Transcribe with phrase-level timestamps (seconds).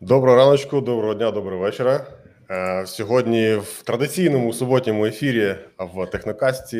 [0.00, 2.06] Доброго раночку, доброго дня, доброго вечора.
[2.50, 6.78] Е, Сьогодні в традиційному суботньому ефірі в Технокасті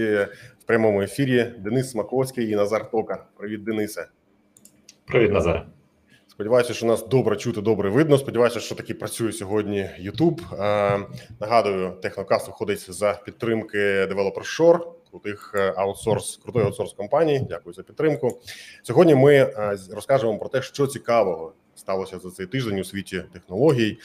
[0.61, 3.25] в прямому ефірі Денис Смаковський і Назар Токар.
[3.37, 4.07] Привіт, Денисе.
[5.07, 5.67] Привіт, Назар.
[6.29, 8.19] Сподіваюся, що нас добре чути, добре видно.
[8.19, 10.55] Сподіваюся, що таки працює сьогодні YouTube.
[10.55, 11.01] Е,
[11.41, 14.81] Нагадую, Технокаст виходить за підтримки Developer Shore,
[15.11, 17.47] крутих е, аутсорс, крутої аутсорс компанії.
[17.49, 18.41] Дякую за підтримку.
[18.83, 19.53] Сьогодні ми
[19.93, 23.99] розкажемо про те, що цікавого сталося за цей тиждень у світі технологій.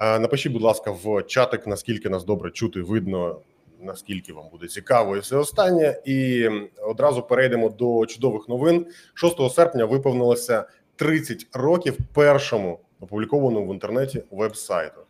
[0.00, 3.40] Е, Напишіть, будь ласка, в чатик, наскільки нас добре чути, видно,
[3.80, 6.00] наскільки вам буде цікаво, і все останнє.
[6.04, 6.48] І
[6.82, 8.86] одразу перейдемо до чудових новин.
[9.14, 10.64] 6 серпня виповнилося
[10.96, 15.00] 30 років першому опублікованому в інтернеті веб-сайту.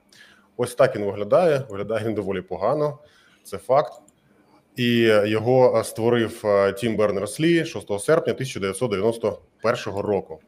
[0.56, 1.62] Ось так він виглядає.
[1.68, 2.98] Виглядає він доволі погано.
[3.44, 3.92] Це факт.
[4.76, 10.40] І його створив е, Тім Бернерс Лі 6 серпня 1991 року.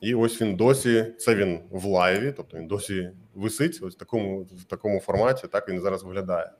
[0.00, 1.06] І ось він досі.
[1.18, 3.80] Це він в лайві, тобто він досі висить.
[3.82, 5.46] Ось в такому в такому форматі.
[5.46, 6.50] Так він зараз виглядає.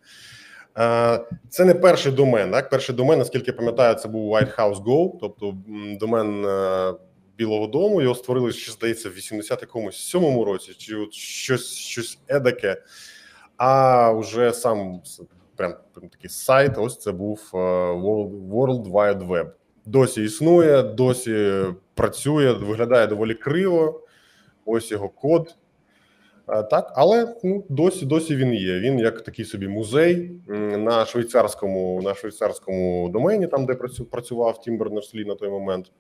[0.79, 2.51] Е, Це не перший домен.
[2.51, 5.57] Так, перший домен, наскільки пам'ятаю, це був White House Gov, тобто
[6.01, 6.95] домен е,
[7.37, 8.03] Білого Дому.
[8.03, 12.83] Його створили ще здається в 80 якомусь сьомому році, чи от щось щось едаке.
[13.57, 15.01] А вже сам
[15.57, 16.79] прям, прям такий сайт.
[16.79, 19.51] Ось це був е, World, World Wide Web.
[19.89, 24.01] Досі існує, досі працює, виглядає доволі криво.
[24.65, 25.55] Ось його код.
[26.71, 28.79] Так, але ну досі досі він є.
[28.81, 30.31] Він як такий собі музей
[30.77, 35.93] на швейцарському на швейцарському домені, там де працю- працював Тім Бернерс-Лі на той момент.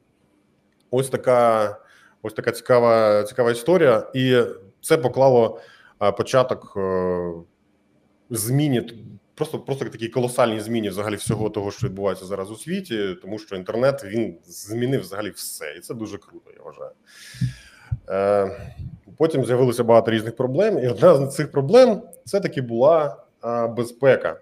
[0.91, 1.77] Ось така
[2.23, 4.43] ось така цікава цікава історія, і
[4.81, 5.61] це поклало
[6.17, 7.33] початок е,
[8.31, 9.05] зміні.
[9.39, 13.57] Просто просто такій колосальній зміні взагалі всього того, що відбувається зараз у світі, тому що
[13.57, 16.51] інтернет він змінив взагалі все, і це дуже круто.
[16.57, 16.91] Я вважаю.
[18.09, 18.73] Е,
[19.17, 23.17] Потім з'явилося багато різних проблем, і одна з цих проблем це таки була
[23.77, 24.41] безпека.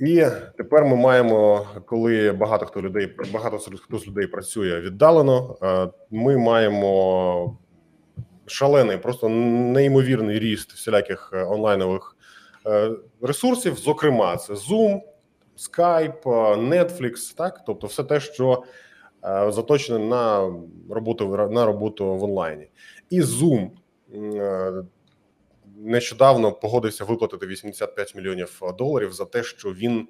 [0.00, 5.56] І тепер ми маємо, коли багато хто людей, багато хто з людей працює віддалено.
[5.62, 7.58] е, Ми маємо
[8.46, 12.15] шалений, просто неймовірний ріст всіляких е, онлайнових е,
[13.20, 13.76] ресурсів.
[13.76, 15.00] Зокрема, це Zoom,
[15.58, 18.62] Skype, е, Netflix, так, тобто, все те, що
[19.24, 20.52] е, заточене на
[20.90, 22.68] роботу на роботу в онлайні.
[23.10, 23.70] І Zoom
[24.14, 24.72] е,
[25.76, 30.08] нещодавно погодився виплатити 85 мільйонів доларів за те, що він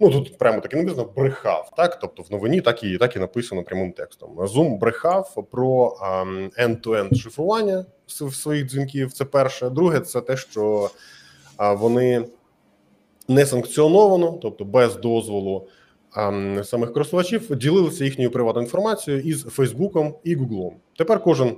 [0.00, 1.72] ну тут прямо таки написано брехав.
[1.76, 4.34] Так, тобто в новині так і так і написано прямим текстом.
[4.36, 7.86] Zoom брехав про ем, end-to-end шифрування
[8.32, 9.12] своїх дзвінків.
[9.12, 9.70] Це перше.
[9.70, 10.90] Друге, це те, що
[11.58, 12.24] вони
[13.28, 15.68] не санкціоновано, тобто без дозволу
[16.64, 20.74] самих користувачів, ділилися їхньою приватною інформацією із Фейсбуком і Гуглом.
[20.98, 21.56] Тепер кожен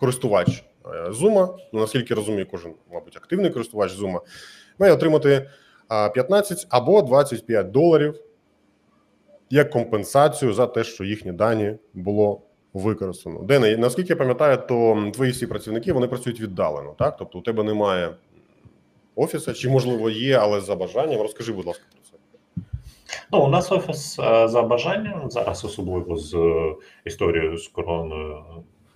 [0.00, 4.20] користувач е, Zoom, ну наскільки розумію, кожен, мабуть, активний користувач Zoom,
[4.78, 5.50] має отримати
[6.14, 8.14] 15 або 25 доларів
[9.50, 12.40] як компенсацію за те, що їхні дані було
[12.72, 13.42] використано.
[13.42, 17.16] Дене, наскільки я пам'ятаю, то твої всі працівники вони працюють віддалено, так?
[17.16, 18.14] Тобто у тебе немає
[19.14, 21.20] офіса, чи можливо є, але за бажанням.
[21.20, 22.16] Розкажи, будь ласка, про це.
[23.32, 26.74] Ну, у нас офіс е, за бажанням зараз, особливо з е,
[27.04, 28.44] історією з короною.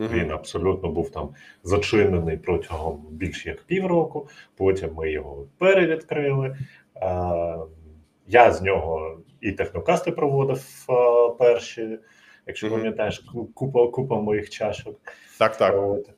[0.01, 1.29] Він абсолютно був там
[1.63, 4.29] зачинений протягом більш як півроку.
[4.57, 6.57] Потім ми його перевідкрили.
[8.29, 10.87] Я з нього і технокасти проводив
[11.39, 11.99] перші,
[12.47, 12.77] якщо Мгм.
[12.77, 14.97] пам'ятаєш, купа купа моїх чашок.
[15.39, 15.75] Так, так.
[15.77, 16.11] От.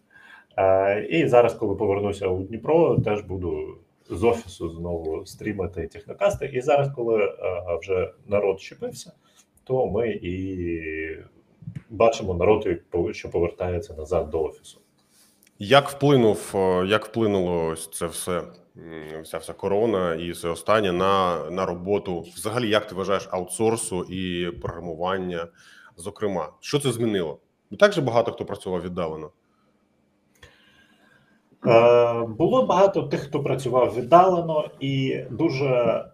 [1.10, 3.76] І зараз, коли повернуся у Дніпро, теж буду
[4.10, 6.46] з офісу знову стрімати технокасти.
[6.46, 7.32] І зараз, коли е,
[7.80, 9.12] вже народ щепився,
[9.64, 10.78] то ми і
[11.90, 12.68] бачимо народ,
[13.10, 14.80] що повертається назад до офісу.
[15.58, 18.42] Як вплинув, е, як вплинуло це все,
[19.22, 22.20] вся вся корона і все останнє на, на роботу?
[22.20, 25.46] Взагалі, як ти вважаєш аутсорсу і програмування?
[25.96, 27.38] Зокрема, що це змінило?
[27.70, 29.30] Бо так же багато хто працював віддалено.
[31.66, 36.04] Е, Було багато тих, хто працював віддалено, і дуже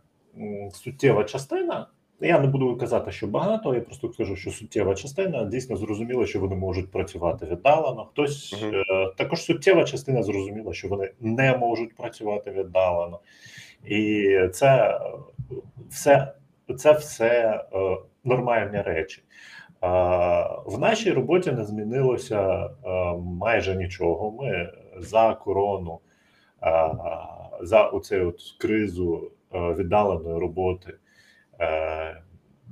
[0.72, 1.86] суттєва частина.
[2.20, 6.40] Я не буду казати, що багато, я просто скажу, що суттєва частина дійсно зрозуміла, що
[6.40, 8.04] вони можуть працювати віддалено.
[8.04, 8.74] Хтось Мгм.
[8.74, 13.20] е, також суттєва частина зрозуміла, що вони не можуть працювати віддалено,
[13.84, 15.00] і це
[15.90, 16.32] все,
[16.76, 19.22] це все е, нормальні речі.
[20.66, 22.70] В нашій роботі не змінилося
[23.18, 24.30] майже нічого.
[24.30, 26.00] Ми за корону,
[27.62, 30.94] за оцю от кризу віддаленої роботи
[31.60, 32.22] е,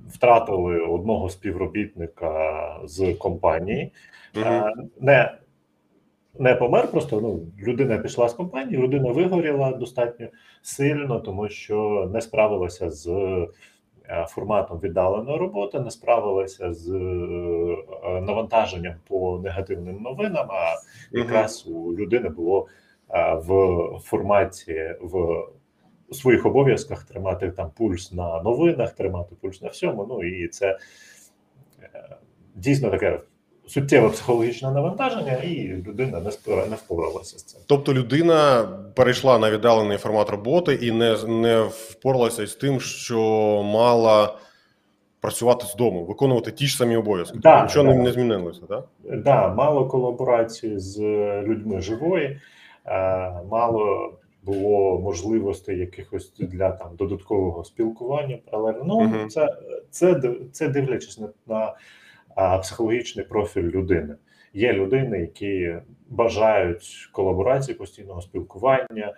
[0.09, 3.93] втратили одного співробітника з компанії.
[4.37, 5.39] Е, Не
[6.39, 10.27] не помер, просто ну людина пішла з компанії, людина вигоріла достатньо
[10.63, 13.07] сильно, тому що не справилася з
[14.29, 20.47] форматом віддаленої роботи, не справилася з е, навантаженням по негативним новинам.
[20.51, 20.75] А
[21.13, 22.67] якраз у людини було
[23.11, 25.45] е, в форматі в
[26.15, 30.07] своїх обов'язках тримати там пульс на новинах, тримати пульс на всьому.
[30.09, 30.79] Ну і це
[31.83, 32.17] е,
[32.55, 33.21] дійсно таке
[33.73, 37.61] суттєве психологічне навантаження, і людина не спора- не впоралася з цим.
[37.67, 43.19] Тобто людина перейшла на віддалений формат роботи і не, не впоралася з тим, що
[43.65, 44.35] мала
[45.21, 47.39] працювати з дому, виконувати ті ж самі обов'язки.
[47.43, 48.03] Да, Тобто Нічого да.
[48.03, 48.85] не, змінилося, так?
[49.05, 51.01] Да, мало колаборації з
[51.43, 52.41] людьми живої,
[52.87, 58.83] е, мало було можливостей якихось для там додаткового спілкування паралельно.
[58.87, 59.29] Ну Мгм.
[59.29, 59.49] це,
[59.91, 61.75] це див- це дивлячись на, на
[62.37, 64.15] а, психологічний профіль людини.
[64.55, 65.77] Є людини, які
[66.09, 69.15] бажають колаборації, постійного спілкування.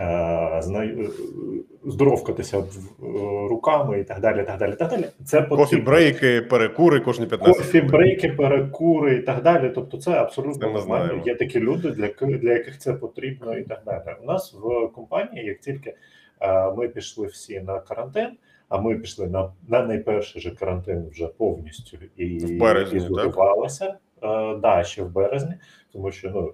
[0.00, 0.62] е,
[1.84, 2.64] здоровкатися в-
[3.02, 4.42] е, руками і так далі.
[4.44, 5.04] так далі, так далі.
[5.24, 5.64] Це потрібно.
[5.64, 9.72] Кофі-брейки, перекури кожні 15 Кофі, брейки, перекури і так далі.
[9.74, 11.22] Тобто, це абсолютно нормально.
[11.26, 14.16] Є такі люди, для для яких це потрібно, і так далі.
[14.22, 15.94] У нас в компанії, як тільки
[16.40, 18.28] е, ми пішли всі на карантин,
[18.68, 23.94] а ми пішли на, на найперший же карантин вже повністю і В березні, ізолювалися.
[24.22, 25.54] Е, да, ще в березні,
[25.92, 26.52] тому що ну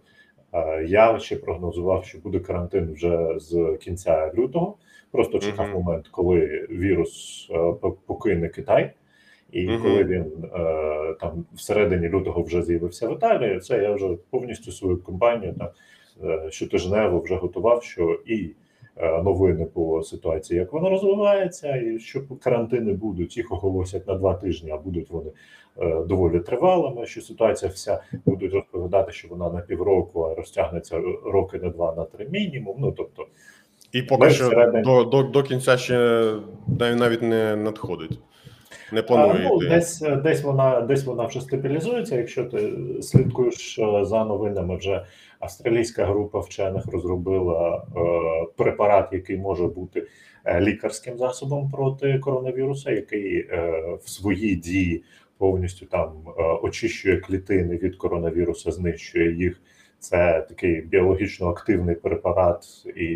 [0.60, 4.76] е, я ще прогнозував, що буде карантин вже з кінця лютого.
[5.10, 5.74] Просто чекав Мгм.
[5.74, 7.72] момент, коли вірус е,
[8.06, 8.92] покине Китай.
[9.52, 9.82] І Мгм.
[9.82, 10.24] коли він
[10.54, 15.68] е, там всередині лютого вже з'явився в Італії, це я вже повністю свою компанію там
[16.50, 18.50] щотижнево вже готував, що і
[19.00, 24.70] новини по ситуації, як вона розвивається, і що карантини будуть, їх оголосять на два тижні,
[24.70, 25.30] а будуть вони
[25.82, 27.06] е, доволі тривалими.
[27.06, 32.04] Що ситуація вся будуть розповідати, що вона на півроку, а розтягнеться роки на два, на
[32.04, 32.76] три мінімум.
[32.80, 33.26] Ну тобто,
[33.92, 34.84] І поки Ми що всередині.
[34.84, 35.94] до, до, до кінця ще
[36.78, 38.18] нав- навіть не надходить.
[38.92, 42.16] Не планує А, ну, десь, десь вона десь вона вже стабілізується.
[42.16, 45.04] Якщо ти слідкуєш е, за новинами, вже
[45.40, 48.00] австралійська група вчених розробила е,
[48.56, 50.06] препарат, який може бути
[50.44, 53.72] е, лікарським засобом проти коронавіруса, який е,
[54.04, 55.02] в своїй дії
[55.38, 56.12] повністю там
[56.62, 59.60] очищує клітини від коронавіруса, знищує їх.
[59.98, 62.64] Це такий біологічно активний препарат,
[62.96, 63.06] і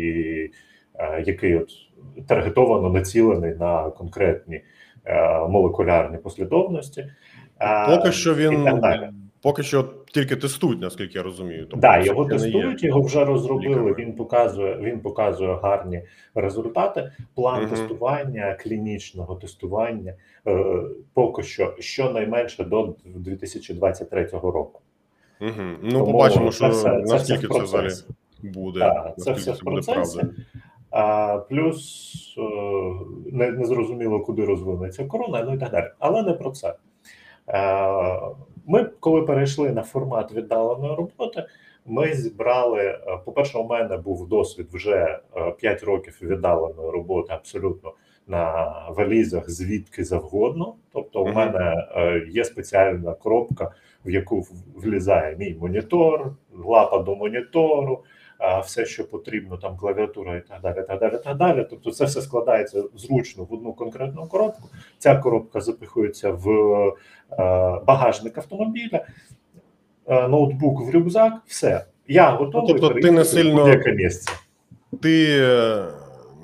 [1.25, 1.69] який от
[2.27, 4.61] таргетовано націлений на конкретні
[5.49, 7.11] молекулярні послідовності.
[7.87, 8.81] Поки що він
[9.41, 11.61] поки що тільки тестують, наскільки я розумію.
[11.61, 13.69] Тобто Да, його тестують, його вже розробили.
[13.69, 13.93] ліками.
[13.99, 16.01] Він показує, він показує гарні
[16.35, 17.11] результати.
[17.35, 17.69] План Мгм.
[17.69, 20.13] тестування, клінічного тестування
[20.47, 20.81] е,
[21.13, 24.81] поки що щонайменше до 2023 року.
[25.41, 25.51] Угу.
[25.81, 27.89] Ну, Тому побачимо, що це наскільки це, взагалі
[28.43, 28.79] буде.
[28.79, 30.17] Так, це все в процесі.
[30.19, 30.33] правда.
[30.91, 32.41] А, плюс е,
[33.31, 35.87] не, не зрозуміло, куди розвинеться корона, ну і так далі.
[35.99, 36.73] Але не про це.
[37.49, 38.19] Е,
[38.67, 41.45] Ми, коли перейшли на формат віддаленої роботи,
[41.85, 42.79] ми зібрали.
[42.81, 45.19] е, По-перше, у мене був досвід вже
[45.57, 47.93] 5 років віддаленої роботи абсолютно
[48.27, 50.75] на валізах звідки завгодно.
[50.93, 53.71] Тобто, у мене е, є спеціальна коробка,
[54.05, 54.45] в яку
[54.75, 56.31] влізає мій монітор,
[56.65, 58.03] лапа до монітору,
[58.63, 60.85] все, що потрібно, там клавіатура і так далі.
[60.87, 61.67] так далі, так далі.
[61.69, 64.69] Тобто, це все складається зручно в одну конкретну коробку.
[64.97, 69.05] Ця коробка запихується в е, багажник автомобіля,
[70.07, 71.33] е, ноутбук в рюкзак.
[71.45, 71.85] Все.
[72.07, 72.67] Я готовий.
[72.67, 74.31] тобто ти не сильно- будь-яке місце.
[75.01, 75.85] Ти е,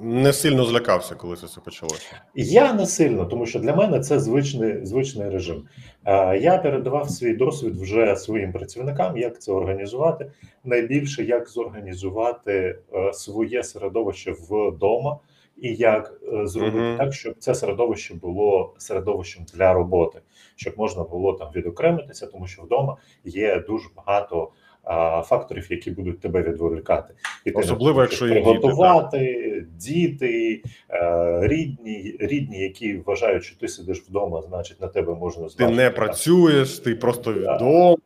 [0.01, 2.21] не сильно злякався, коли це все почалося.
[2.35, 5.63] Я не сильно, тому що для мене це звичний звичний режим.
[6.05, 10.31] Е, Я передавав свій досвід вже своїм працівникам, як це організувати.
[10.63, 15.19] Найбільше як зорганізувати е, своє середовище вдома,
[15.57, 16.97] і як е, зробити Мгм.
[16.97, 20.19] так, щоб це середовище було середовищем для роботи,
[20.55, 24.51] щоб можна було там відокремитися, тому що вдома є дуже багато.
[25.23, 27.13] Факторів, які будуть тебе відволікати,
[27.45, 33.67] і ти Особливо, якщо є діти, приготувати, діти, е, рідні, рідні, які вважають, що ти
[33.67, 37.97] сидиш вдома, значить на тебе можна Ти зважити, не працюєш, ти просто вдома.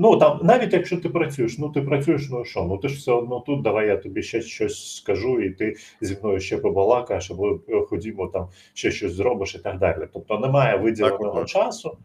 [0.00, 2.62] Ну там навіть якщо ти працюєш, ну ти працюєш, ну що?
[2.64, 3.62] Ну ти ж все одно тут.
[3.62, 8.26] Давай я тобі ще щось скажу, і ти зі мною ще побалакаєш, або е, ходімо
[8.26, 10.08] там ще щось зробиш і так далі.
[10.12, 11.48] Тобто немає виділеного Так, так.
[11.48, 11.98] часу,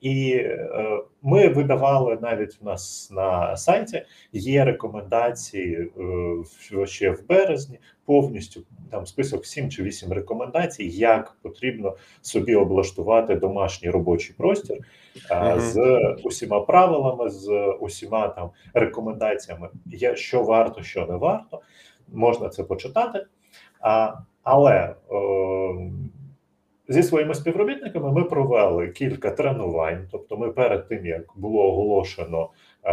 [0.00, 4.02] І е, ми видавали навіть у нас на сайті
[4.32, 5.90] є рекомендації
[6.80, 13.34] е, ще в березні, повністю там список 7 чи 8 рекомендацій, як потрібно собі облаштувати
[13.34, 14.78] домашній робочий простір
[15.30, 15.60] Мгм.
[15.60, 19.68] з усіма правилами, з усіма там рекомендаціями,
[20.14, 21.60] що варто, що не варто.
[22.12, 23.26] Можна це почитати.
[23.80, 24.94] А, але е,
[26.88, 30.08] зі своїми співробітниками ми провели кілька тренувань.
[30.12, 32.50] Тобто, ми перед тим як було оголошено
[32.84, 32.90] е,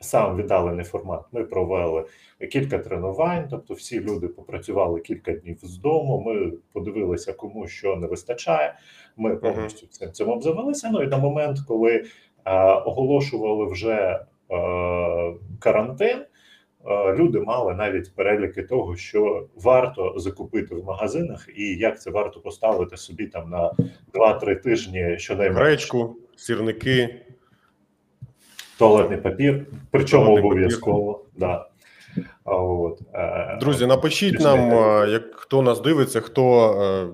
[0.00, 2.04] сам віддалений формат, ми провели
[2.52, 3.48] кілька тренувань.
[3.50, 6.22] Тобто, всі люди попрацювали кілька днів з дому.
[6.26, 8.74] Ми подивилися, кому що не вистачає.
[9.16, 10.90] Ми повністю цим цим обзавелися.
[10.92, 12.04] Ну і на момент, коли е,
[12.72, 14.24] оголошували вже е,
[15.58, 16.18] карантин.
[16.86, 22.40] е, Люди мали навіть переліки того, що варто закупити в магазинах, і як це варто
[22.40, 23.72] поставити собі там на
[24.14, 25.64] 2-3 тижні щонайменше.
[25.64, 27.22] Гречку, сірники.
[28.78, 31.24] Туалетний папір, причому обов'язково.
[31.36, 31.66] Да.
[32.44, 37.08] От, е, Друзі, напишіть нам, е, як хто нас дивиться, хто, е,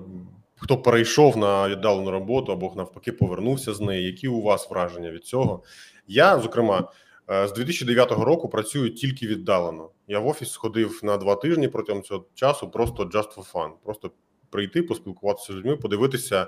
[0.55, 4.05] хто перейшов на віддалену роботу або навпаки повернувся з неї.
[4.05, 5.63] Які у вас враження від цього?
[6.07, 6.89] Я, зокрема,
[7.27, 9.89] з 2009 року працюю тільки віддалено.
[10.07, 13.69] Я в офіс сходив на два тижні протягом цього часу, просто just for fun.
[13.83, 14.11] Просто
[14.49, 16.47] прийти, поспілкуватися з людьми, подивитися,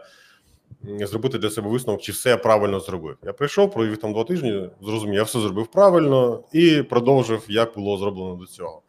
[1.02, 3.18] зробити для себе висновок, чи все я правильно зробив.
[3.24, 7.98] Я прийшов, провів там два тижні, зрозумів, я все зробив правильно і продовжив, як було
[7.98, 8.82] зроблено до цього.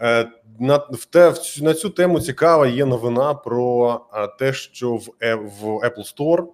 [0.00, 0.30] Е,
[0.60, 5.34] На в те на цю тему цікава є новина про е, те, що в Е-
[5.34, 6.46] в Apple Store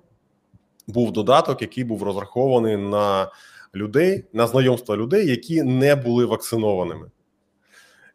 [0.87, 3.30] був додаток, який був розрахований на
[3.75, 7.11] людей, на знайомства людей, які не були вакцинованими.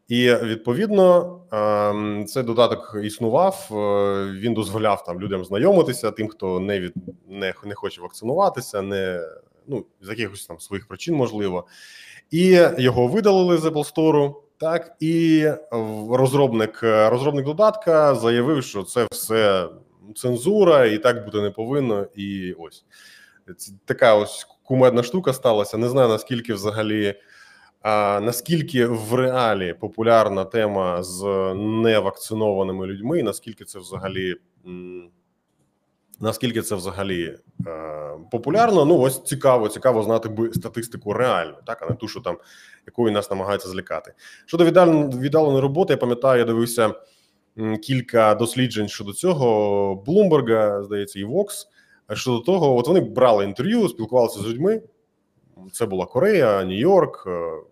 [0.07, 3.67] І відповідно ем, цей додаток існував.
[3.71, 6.93] е, Він дозволяв там людям знайомитися, тим, хто не від
[7.27, 9.21] не, не хоче вакцинуватися, не
[9.67, 11.65] ну з якихось там своїх причин, можливо,
[12.31, 15.47] і його видалили з Apple Store, Так і
[16.09, 19.69] розробник е, розробник додатка заявив, що це все
[20.15, 22.07] цензура, і так бути не повинно.
[22.15, 22.85] І ось
[23.57, 25.77] Це така ось кумедна штука сталася.
[25.77, 27.15] Не знаю наскільки взагалі.
[27.83, 31.23] А наскільки в реалі популярна тема з
[31.55, 34.35] невакцинованими людьми, наскільки це взагалі
[36.19, 37.37] наскільки це взагалі
[37.67, 38.85] е, популярно?
[38.85, 42.37] Ну ось цікаво, цікаво знати би статистику реальну, так а не ту, що там
[42.85, 44.13] якою нас намагаються злякати.
[44.45, 46.93] Щодо віддаленої роботи, я пам'ятаю, я дивився
[47.81, 51.47] кілька досліджень щодо цього Блумберга, здається, і Vox.
[52.13, 54.81] Щодо того, от вони брали інтерв'ю, спілкувалися з людьми.
[55.71, 57.63] Це була Корея, Нью-Йорк, е,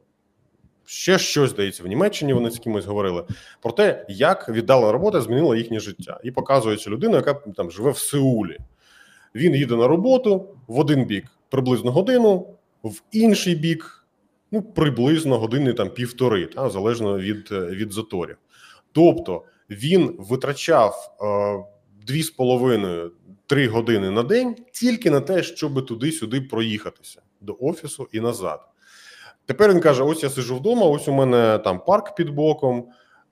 [0.91, 2.33] ще щось здається в Німеччині.
[2.33, 3.23] Вони з кимось говорили
[3.61, 7.97] про те, як віддалена робота змінила їхнє життя, і показується людина, яка там живе в
[7.97, 8.57] Сеулі.
[9.35, 12.47] Він їде на роботу в один бік приблизно годину,
[12.83, 14.05] в інший бік
[14.51, 18.37] ну приблизно години там півтори, та залежно від, е, від заторів.
[18.91, 23.11] Тобто він витрачав е, дві з половиною
[23.47, 28.70] три години на день тільки на те, щоб туди-сюди проїхатися до офісу і назад.
[29.45, 32.85] Тепер він каже: ось я сижу вдома, ось у мене там парк під боком.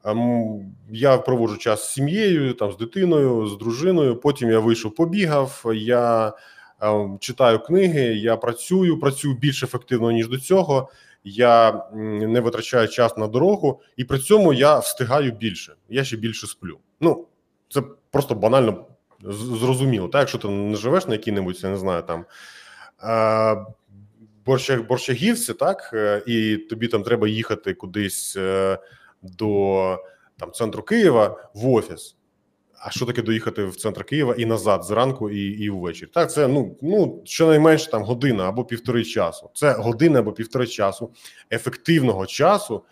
[0.05, 4.15] ем, Я проводжу час з сім'єю, там з дитиною, з дружиною.
[4.15, 5.63] Потім я вийшов, побігав.
[5.75, 6.33] Я
[6.81, 10.89] ем, читаю книги, я працюю, працюю більш ефективно ніж до цього.
[11.23, 15.73] Я не витрачаю час на дорогу, і при цьому я встигаю більше.
[15.89, 16.77] Я ще більше сплю.
[17.01, 17.25] Ну
[17.69, 18.85] це просто банально
[19.23, 20.07] зрозуміло.
[20.07, 22.25] Так, якщо ти не живеш на якій-небудь, я не знаю, там
[23.03, 23.65] е,
[24.87, 28.77] Борщагівці, так, е, і тобі там треба їхати кудись е,
[29.21, 29.97] до
[30.39, 32.15] там центру Києва в офіс.
[32.81, 36.09] А що таке доїхати в центр Києва і назад зранку і, і ввечері?
[36.13, 39.49] Так, це ну, ну щонайменше там година або півтори часу.
[39.53, 41.11] Це година або півтори часу
[41.51, 42.83] ефективного часу,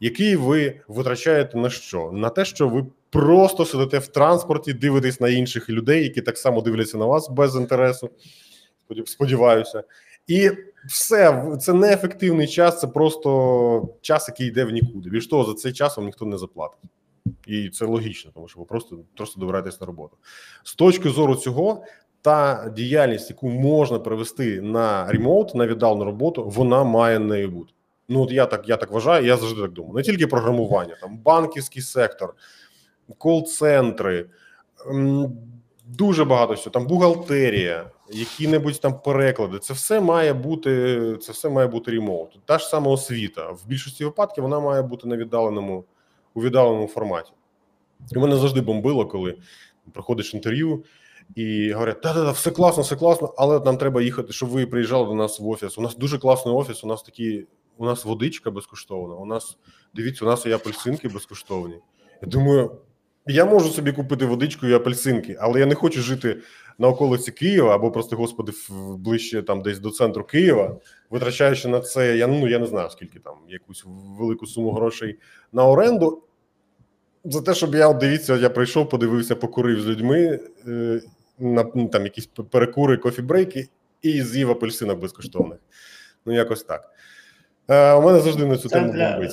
[0.00, 2.10] який ви витрачаєте на що?
[2.12, 6.60] На те, що ви просто сидите в транспорті, дивитесь на інших людей, які так само
[6.60, 8.10] дивляться на вас без інтересу.
[8.88, 9.82] Сподів- Сподіваюся,
[10.26, 10.50] і
[10.88, 12.80] все це неефективний час.
[12.80, 15.10] Це просто час, який йде в нікуди.
[15.10, 16.80] Більш того, за цей час вам ніхто не заплатить.
[17.46, 20.16] І це логічно, тому що ви просто просто добираєтесь на роботу.
[20.64, 21.84] З точки зору цього,
[22.22, 27.72] та діяльність, яку можна перевести на ремоут, на віддалену роботу, вона має нею бути.
[28.08, 29.94] Ну от я так я так вважаю, я завжди так думаю.
[29.94, 32.34] Не тільки програмування, там банківський сектор,
[33.18, 34.26] кол-центри,
[35.86, 39.58] дуже багато всього, там бухгалтерія, які-небудь там переклади.
[39.58, 41.00] Це все має бути.
[41.22, 42.40] Це все має бути ремоут.
[42.44, 43.50] Та ж сама освіта.
[43.50, 45.84] В більшості випадків вона має бути на віддаленому
[46.34, 47.32] у віддаленому форматі.
[48.12, 49.38] І мене завжди бомбило, коли
[49.92, 50.84] проходиш інтерв'ю,
[51.34, 55.14] і говорять: да, все класно, все класно, але нам треба їхати, щоб ви приїжджали до
[55.14, 55.78] нас в офіс.
[55.78, 56.84] У нас дуже класний офіс.
[56.84, 57.46] У нас такі,
[57.76, 59.14] у нас водичка безкоштовна.
[59.14, 59.56] У нас
[59.94, 61.78] дивіться, у нас є апельсинки безкоштовні.
[62.22, 62.78] Я думаю,
[63.26, 66.36] я можу собі купити водичку і апельсинки, але я не хочу жити
[66.78, 68.52] на околиці Києва або просто, господи,
[68.98, 70.76] ближче там десь до центру Києва,
[71.10, 73.84] витрачаючи на це, я ну я не знаю скільки там якусь
[74.18, 75.18] велику суму грошей
[75.52, 76.22] на оренду.
[77.24, 81.00] За те, щоб я дивіться, я прийшов, подивився, покурив з людьми е,
[81.38, 83.68] на ну, там якісь перекури, кофі-брейки
[84.02, 85.58] і з'їв апельсинок безкоштовних.
[86.26, 86.90] Ну, якось так.
[87.68, 89.28] Е, у мене завжди на цю Це тему для,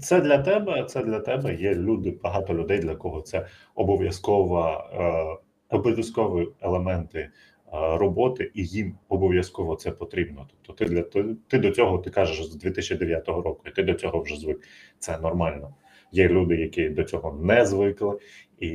[0.00, 0.84] це для тебе.
[0.84, 1.54] Це для тебе.
[1.54, 7.30] Є люди, багато людей, для кого це обов'язкова, е, обов'язкові елементи е,
[7.72, 10.48] роботи, і їм обов'язково це потрібно.
[10.50, 13.94] Тобто, ти для ти, ти до цього ти кажеш з 2009 року, і ти до
[13.94, 14.68] цього вже звик.
[14.98, 15.74] Це нормально.
[16.12, 18.18] Є люди, які до цього не звикли,
[18.58, 18.68] і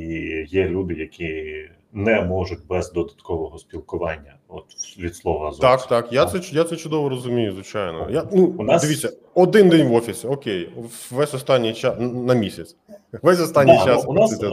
[0.47, 1.55] є люди, які
[1.95, 4.35] не можуть без додаткового спілкування.
[4.47, 4.65] От
[4.99, 5.61] від слова зовсім.
[5.61, 8.07] Так, так, я це я це чудово розумію, звичайно.
[8.09, 10.69] Я ну У нас- дивіться, один день в офісі, окей,
[11.11, 12.75] весь останній час на місяць.
[13.21, 14.49] Весь останній Да, час ну, у нас е,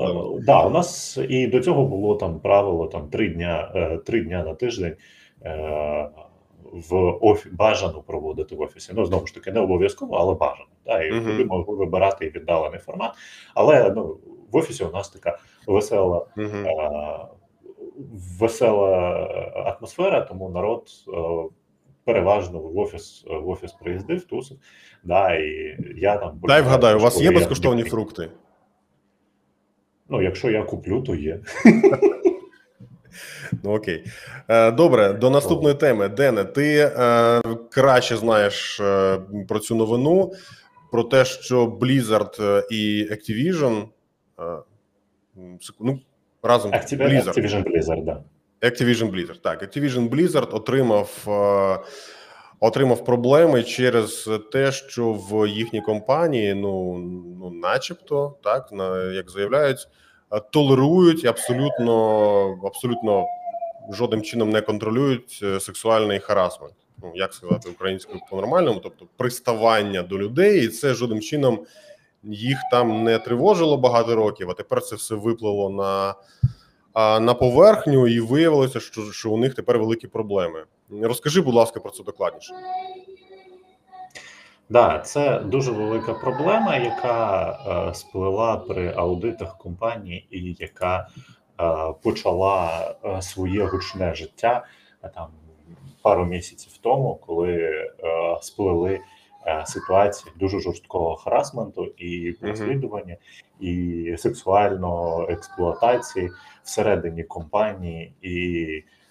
[0.47, 4.45] да, у нас і до цього було там правило там три дня, е, три дня
[4.45, 4.97] на тиждень
[5.45, 6.09] е,
[6.73, 8.93] в офі бажано проводити в офісі.
[8.95, 10.69] Ну знову ж таки, не обов'язково, але бажано.
[10.87, 13.13] Да, і люди могли вибирати і віддалений формат.
[13.55, 14.17] Але ну
[14.53, 16.65] в офісі у нас така весела, е,
[18.41, 18.89] весела
[19.79, 20.89] атмосфера, тому народ.
[21.09, 21.49] е,
[22.05, 24.59] Переважно в офіс в офіс приїздив, тусив.
[25.05, 28.31] Да, і я там Дай вгадаю, у вас є безкоштовні дітей- фрукти?
[30.09, 31.41] Ну, якщо я куплю, то є.
[33.65, 34.05] Ну окей.
[34.49, 36.09] Е, Добре, до наступної теми.
[36.09, 37.41] Дене, ти е,
[37.71, 40.33] краще знаєш е, про цю новину,
[40.93, 43.83] про те, що Blizzard е, і Activision.
[44.41, 44.43] е,
[45.81, 46.01] ну,
[46.43, 47.39] разом Activ- Blizzard.
[47.39, 48.23] Activision Blizzard, да.
[48.63, 49.39] Activision Blizzard.
[49.43, 51.79] Так, Activision Blizzard отримав, е,
[52.61, 56.99] отримав проблеми через те, що в їхній компанії, ну,
[57.41, 59.89] ну начебто, так, на, як заявляють,
[60.33, 61.95] е, толерують абсолютно,
[62.65, 63.27] абсолютно
[63.93, 66.75] жодним чином не контролюють е, сексуальний харасмент.
[67.03, 71.67] Ну, як сказати українською по-нормальному, тобто приставання до людей, і це жодним чином
[72.23, 76.15] їх там не тривожило багато років, а тепер це все виплило на
[77.21, 80.65] на поверхню, і виявилося, що, що у них тепер великі проблеми.
[81.03, 82.55] Розкажи, будь ласка, про це докладніше.
[84.69, 87.51] Да, це дуже велика проблема, яка
[87.91, 91.09] е, сплила при аудитах компанії, і яка
[91.61, 94.67] е, почала е, своє гучне життя
[95.03, 95.27] е, там
[96.03, 97.91] пару місяців тому, коли е,
[98.41, 99.01] сплили
[99.47, 103.17] е, ситуації дуже жорсткого харасменту і переслідування,
[103.61, 106.31] і сексуальної експлуатації
[106.65, 108.67] всередині компанії, і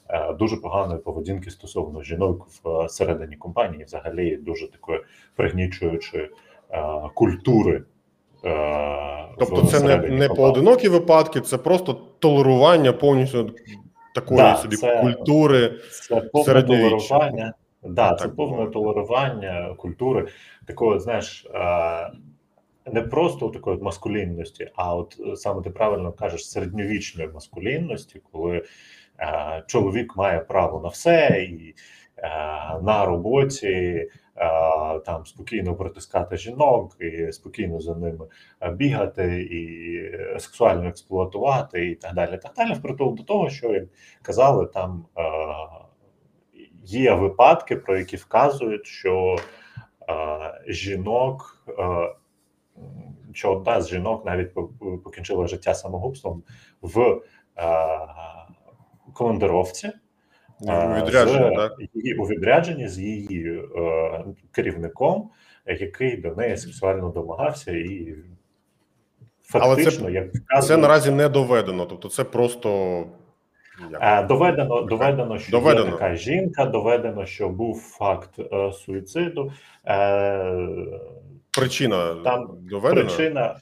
[0.10, 2.48] е, дуже поганої поведінки стосовно жінок
[2.88, 5.00] всередині компанії, взагалі дуже такої
[5.36, 6.30] пригнічуючої
[6.72, 7.84] е, культури.
[8.46, 13.52] е, Тобто, це не, не поодинокі випадки, це просто толерування повністю
[14.16, 15.74] такої Да, собі це- культури.
[16.08, 17.08] Це повне середньовіччя.
[17.10, 17.54] толерування.
[17.84, 20.28] Да, це Так повне толерування культури
[20.66, 22.12] такої, знаєш, е,
[22.86, 28.64] не просто такої маскулінності, а от е, саме ти правильно кажеш, середньовічної маскулінності, коли
[29.20, 31.76] е, чоловік має право на все і
[32.82, 34.08] на роботі.
[35.06, 38.26] Там спокійно притискати жінок і спокійно за ними
[38.72, 42.40] бігати і сексуально експлуатувати, і так далі.
[42.44, 43.84] Так далі, впритул до того, що як
[44.22, 45.06] казали, там
[46.84, 49.36] є випадки, про які вказують, що
[50.10, 52.16] е, жінок, е,
[53.34, 54.54] що одна з жінок навіть
[55.04, 56.44] покінчила життя самогубством
[56.82, 57.20] в е,
[59.14, 59.88] командировці.
[60.68, 61.74] е, Відрядження, з так?
[61.94, 65.30] її у відрядженні з її е, керівником,
[65.66, 68.16] який до неї сексуально домагався, і
[69.54, 70.28] Але це- фактично, як
[70.64, 71.86] Це наразі не доведено.
[71.86, 73.04] Тобто, це просто
[74.02, 75.86] Е, Доведено, доведено, що Доведено.
[75.86, 79.52] є така жінка, доведено, що був факт е, суїциду.
[79.88, 80.68] Е,
[81.58, 83.02] причина там доведена.
[83.08, 83.56] причина,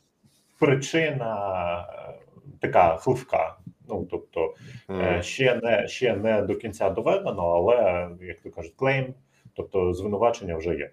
[0.59, 2.13] причина е,
[2.61, 3.55] така хливка.
[3.89, 4.53] Ну тобто,
[4.89, 9.13] е, ще не ще не до кінця доведено, але як то кажуть, клейм,
[9.55, 10.89] тобто звинувачення вже є.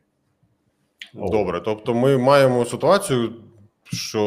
[1.15, 3.33] Добре, тобто ми маємо ситуацію,
[3.85, 4.21] що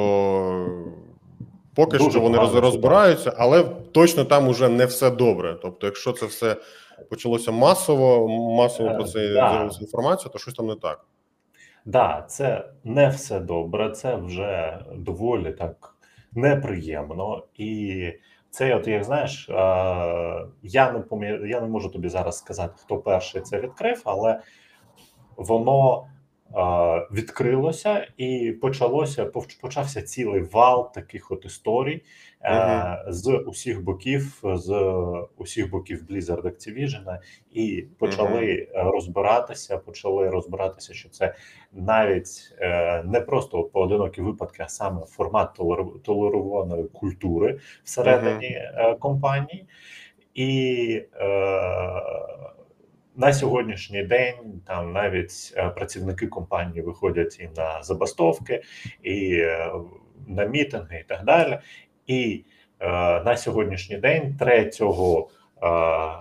[1.79, 5.57] поки Дуже що вони розбираються, але точно там уже не все добре.
[5.61, 6.55] Тобто, якщо це все
[7.09, 9.49] почалося масово, масово про це Е, да.
[9.49, 11.05] з'явилася інформація, то щось там не так.
[11.85, 15.95] Да, це не все добре, це вже доволі так
[16.33, 18.13] неприємно, і
[18.51, 19.53] Це, от як знаєш, е,
[20.63, 24.39] я не пам'ятаю, я не можу тобі зараз сказати, хто перший це відкрив, але
[25.37, 26.07] воно
[27.11, 29.25] відкрилося і почалося
[29.61, 32.01] почався цілий вал таких от історій
[32.43, 34.95] е, з усіх боків, з
[35.37, 37.17] усіх боків Blizzard Activision,
[37.51, 41.35] і почали е, розбиратися, почали розбиратися, що це
[41.73, 49.65] навіть е, не просто поодинокі випадки, а саме формат толер- толерованої культури всередині е, компанії,
[50.33, 51.03] і
[53.19, 58.63] на сьогоднішній день там навіть е, працівники компанії виходять і на забастовки,
[59.03, 59.71] і е,
[60.27, 61.59] на мітинги, і так далі.
[62.07, 62.43] І
[62.79, 62.87] е,
[63.23, 64.71] на сьогоднішній день, 3 е,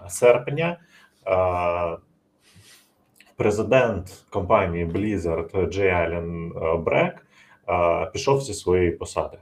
[0.09, 0.77] серпня,
[1.27, 1.97] е,
[3.37, 6.53] президент компанії Blizzard Джей Ален
[6.85, 7.27] Брек
[7.69, 9.39] е, пішов зі своєї посади.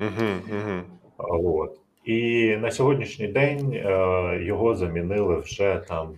[0.00, 0.82] Угу.
[1.18, 1.78] От.
[2.04, 6.14] І на сьогоднішній день е, його замінили вже там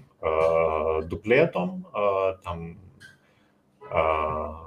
[1.08, 1.86] дуплетом.
[1.94, 2.76] Е, там
[3.92, 4.64] е,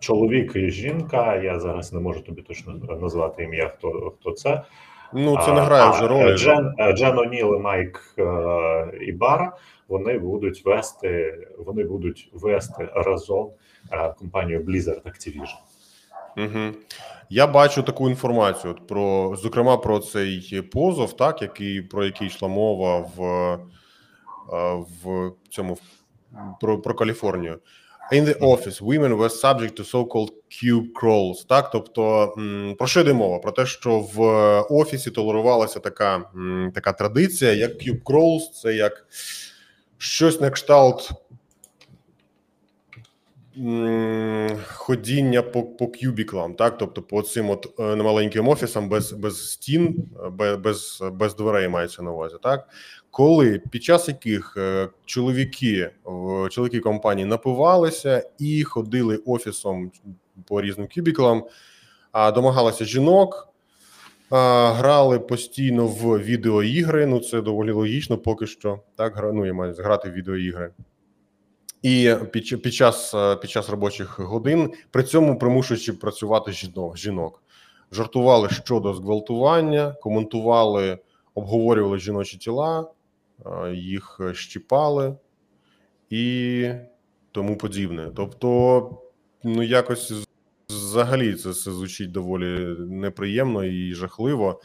[0.00, 1.36] чоловік і жінка.
[1.36, 4.62] Я зараз не можу тобі точно назвати ім'я, хто, хто це.
[5.12, 6.36] Ну, це не грає вже а, ролі.
[6.36, 9.56] Джен, е, Джен О'Ніл і Майк е, Ібара.
[9.88, 13.50] Вони будуть вести, вони будуть вести разом
[13.92, 15.58] е, компанію Blizzard Activision.
[16.36, 16.76] Угу.
[17.30, 22.48] Я бачу таку інформацію от про, зокрема, про цей позов, так, який про який йшла
[22.48, 23.58] мова в, е,
[24.48, 25.78] в цьому
[26.60, 27.58] про, про Каліфорнію.
[28.12, 31.46] In the office, women were subject to so-called cube crawls.
[31.48, 32.34] Так, тобто,
[32.78, 33.38] про що йде мова?
[33.38, 34.20] Про те, що в
[34.70, 36.22] офісі толерувалася така,
[36.74, 39.06] така традиція, як cube crawls, це як
[39.98, 41.12] щось на кшталт
[44.66, 50.08] ходіння по, по кюбіклам, так, тобто по цим от е, немаленьким офісам без, без стін,
[50.26, 52.68] е, без, без, без дверей мається на увазі, так.
[53.14, 59.90] Коли під час яких е, чоловіки в чоловіки компанії напивалися і ходили офісом
[60.46, 61.44] по різним кюбіклам,
[62.12, 63.48] а домагалися жінок,
[64.30, 67.06] грали постійно в відеоігри.
[67.06, 68.80] Ну це доволі логічно, поки що.
[68.96, 70.70] Так, ну я маю грати в відеоігри.
[71.82, 77.42] І під, під час е, під час робочих годин при цьому примушуючи працювати жінок жінок,
[77.92, 80.98] жартували щодо зґвалтування, коментували,
[81.34, 82.84] обговорювали жіночі тіла, е,
[83.74, 85.16] їх щіпали
[86.10, 86.70] і
[87.32, 88.10] тому подібне.
[88.16, 88.98] Тобто,
[89.44, 90.12] ну якось
[90.68, 94.60] взагалі це, це звучить доволі неприємно і жахливо.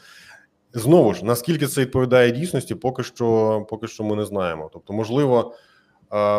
[0.73, 4.69] Знову ж, наскільки це відповідає дійсності, поки що, поки що ми не знаємо.
[4.73, 5.55] Тобто, можливо.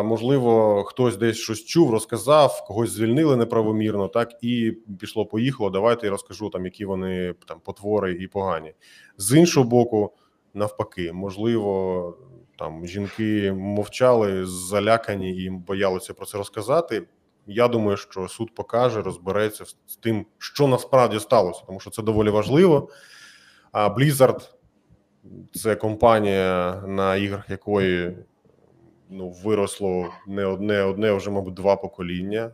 [0.03, 5.69] Можливо, хтось десь щось чув, розказав, когось звільнили неправомірно, так і пішло, поїхало.
[5.69, 8.73] Давайте я розкажу там, які вони там потвори і погані.
[9.17, 10.13] З іншого боку,
[10.53, 12.17] навпаки, можливо,
[12.59, 17.03] там жінки мовчали, залякані і боялися про це розказати.
[17.47, 22.29] Я думаю, що суд покаже, розбереться з тим, що насправді сталося, тому що це доволі
[22.29, 22.89] важливо.
[23.71, 24.49] А Blizzard–
[25.53, 28.17] це компанія, на іграх якої
[29.09, 32.51] ну, виросло не одне, одне, вже, мабуть, два покоління.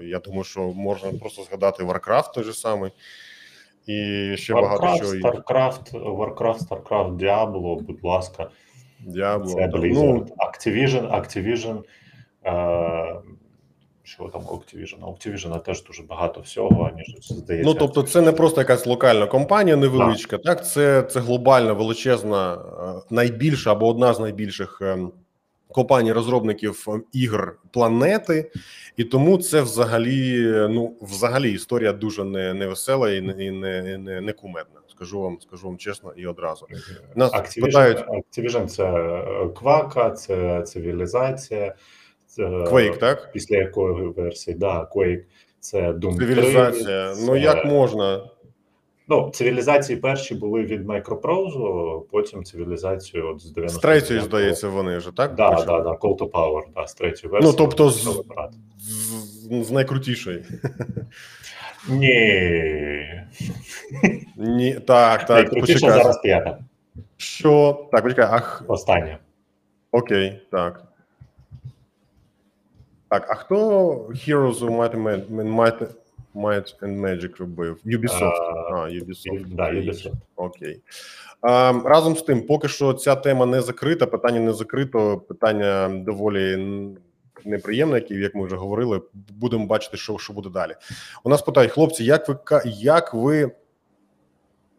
[0.00, 2.92] Е, Я думаю, що можна просто згадати Warcraft той же самий,
[3.86, 5.34] і ще багато Warcraft, чого іншого.
[5.34, 8.50] StarCraft, Warcraft, StarCraft, Diablo, будь ласка,
[9.06, 9.66] Diablo, це.
[9.66, 9.92] Blizzard.
[9.94, 11.82] Ну, Activision, Activision,
[12.46, 13.20] е,
[14.02, 15.04] що там у Activision?
[15.04, 17.70] У Activision теж дуже багато всього, ніж здається.
[17.70, 23.02] Ну, тобто, це не просто якась локальна компанія невеличка, так це, це глобальна, величезна, е,
[23.10, 25.12] найбільша або одна з найбільших ем,
[25.72, 28.50] компаній розробників ем, ігр планети,
[28.96, 34.32] і тому це взагалі, ну, взагалі історія дуже не, невесела і не, не, не, не
[34.32, 34.80] кумедна.
[34.88, 36.66] Скажу вам, скажу вам чесно і одразу.
[37.14, 41.74] Нас Activision, питають Activision це е, квака, це цивілізація.
[42.26, 43.30] Це, Quake, так?
[43.32, 45.22] Після якої версії, да, Quake,
[45.60, 47.14] це Doom 3, Цивілізація.
[47.26, 48.20] Ну як можна?
[49.10, 54.96] Ну, цивілізації перші були від Microprose, потім цивілізацію от з 90 З третьої, здається, вони
[54.98, 55.34] вже так?
[55.34, 55.66] Да, почали?
[55.66, 57.52] да, да, Call to Power, да, з третьої версії.
[57.52, 58.24] Ну, тобто, з,
[58.78, 60.44] з, з найкрутішої.
[61.88, 63.24] Ні.
[64.36, 65.98] Ні, так, так, Найкрутіше почекай.
[66.02, 66.58] зараз п'ята.
[67.16, 67.86] Що?
[67.92, 69.18] Так, почекай, ах, Остання.
[69.92, 70.84] окей, так.
[73.08, 73.56] Так, а хто
[74.08, 75.86] Heroes of Might and, Ma-
[76.34, 77.78] Might, and Magic робив?
[77.86, 78.40] Ubisoft.
[78.40, 79.54] А, А, Ubisoft.
[79.54, 80.12] Да, Ubisoft.
[80.36, 80.80] Окей.
[81.40, 86.56] А, разом з тим, поки що ця тема не закрита, питання не закрито, питання доволі
[87.44, 89.02] неприємне, які, як ми вже говорили.
[89.30, 90.72] Будемо бачити, що, що буде далі.
[91.24, 93.50] У нас питають, хлопці, як ви як ви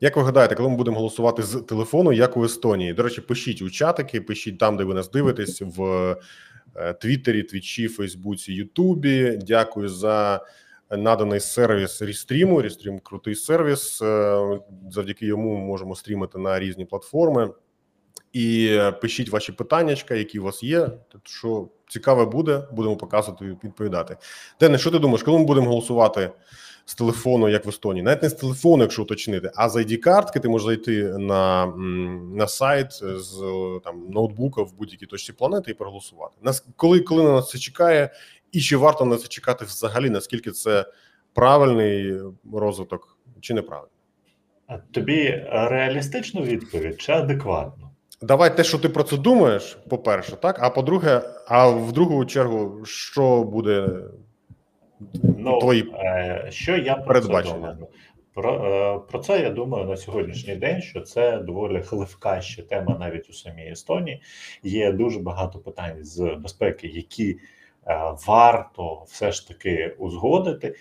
[0.03, 2.93] Як ви гадаєте, коли ми будемо голосувати з телефону, як у Естонії?
[2.93, 5.83] До речі, пишіть у чатики, пишіть там, де ви нас дивитесь, в
[6.75, 9.39] е, Твіттері, Твічі, Фейсбуці, Ютубі.
[9.47, 10.45] Дякую за
[10.97, 12.61] наданий сервіс Рістріму.
[12.61, 14.01] Рістрім крутий сервіс.
[14.01, 14.59] е,
[14.91, 17.49] Завдяки йому ми можемо стрімити на різні платформи.
[18.33, 20.89] І пишіть ваші питаннячка, які у вас є.
[21.23, 24.17] Що цікаве буде, будемо показувати і відповідати.
[24.59, 26.31] Дене, що ти думаєш, коли ми будемо голосувати
[26.85, 28.03] з телефону, як в Естонії?
[28.03, 31.65] Навіть не з телефону, якщо уточнити, а з ID-картки ти можеш зайти на,
[32.35, 33.43] на сайт з
[33.83, 36.35] там ноутбука в будь-якій точці планети і проголосувати.
[36.41, 38.09] Нас коли, коли на нас це чекає,
[38.51, 40.09] і чи варто на це чекати взагалі?
[40.09, 40.85] Наскільки це
[41.33, 42.19] правильний
[42.53, 43.91] розвиток чи неправильний?
[44.91, 47.87] Тобі реалістичну відповідь чи адекватну?
[48.21, 50.57] Давай те, що ти про це думаєш, по-перше, так.
[50.59, 53.87] А по-друге, а в другу чергу, що буде
[55.37, 57.87] Ну, твої е, що я про це думаю?
[58.33, 62.97] Про, е, про це я думаю на сьогоднішній день, що це доволі хливка ще тема
[62.99, 64.21] навіть у самій Естонії.
[64.63, 67.39] Є дуже багато питань з безпеки, які е,
[68.27, 70.75] варто все ж таки узгодити,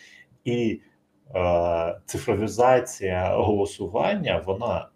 [0.44, 0.80] і
[1.34, 4.88] е, цифровізація голосування вона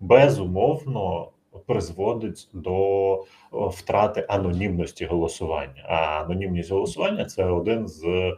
[0.00, 1.32] безумовно
[1.66, 5.84] призводить до втрати анонімності голосування.
[5.88, 8.34] А анонімність голосування це один з е,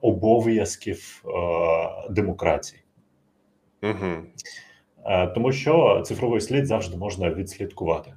[0.00, 2.82] обов'язків е, демократії.
[3.82, 4.16] Угу.
[5.04, 8.14] Е, Тому що цифровий слід завжди можна відслідкувати.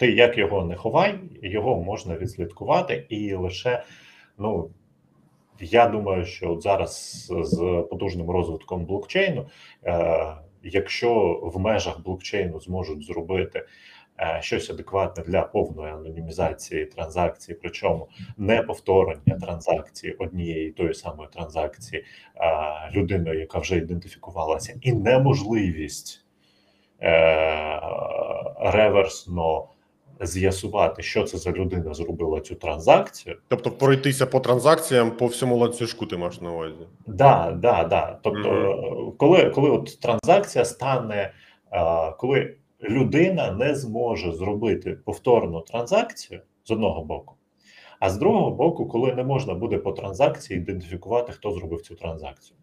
[0.00, 3.82] Ти як його не ховай, його можна відслідкувати, і лише,
[4.38, 4.70] ну
[5.60, 9.46] я думаю, що от зараз з потужним розвитком блокчейну,
[9.84, 13.66] е, якщо в межах блокчейну зможуть зробити
[14.20, 22.04] е, щось адекватне для повної анонімізації транзакцій, причому не повторення транзакції однієї тої самої транзакції
[22.36, 26.24] е, людиною, яка вже ідентифікувалася, і неможливість
[27.02, 27.80] е,
[28.60, 29.68] реверсно
[30.20, 33.36] з'ясувати, що це за людина зробила цю транзакцію.
[33.48, 36.86] Тобто пройтися по транзакціям по всьому ланцюжку ти маєш на увазі.
[37.06, 38.18] Да, да, да.
[38.22, 41.32] Тобто, коли, коли от транзакція стане,
[42.18, 47.34] коли людина не зможе зробити повторну транзакцію з одного боку,
[48.00, 52.56] а з другого боку, коли не можна буде по транзакції ідентифікувати, хто зробив цю транзакцію.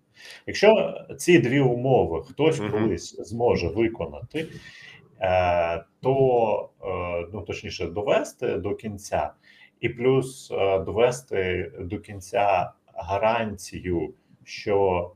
[0.48, 4.48] Якщо ці дві умови хтось колись зможе виконати,
[6.02, 9.32] то е, ну точніше довести до кінця,
[9.80, 15.12] і плюс е, довести до кінця гарантію, що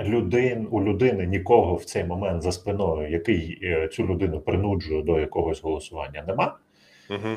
[0.00, 5.20] людин у людини нікого в цей момент за спиною, який е, цю людину принуджує до
[5.20, 6.56] якогось голосування, нема.
[7.10, 7.36] Угу.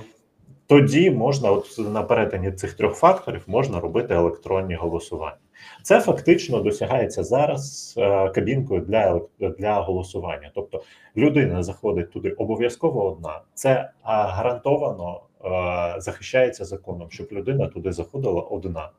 [0.68, 5.38] Тоді можна, от на перетині цих трьох факторів, можна робити електронні голосування.
[5.84, 10.52] Це фактично досягається зараз е, кабінкою для для голосування.
[10.56, 10.84] Тобто
[11.18, 13.42] людина заходить туди обов'язково одна.
[13.54, 18.90] Це гарантовано е, захищається законом, щоб людина туди заходила одна.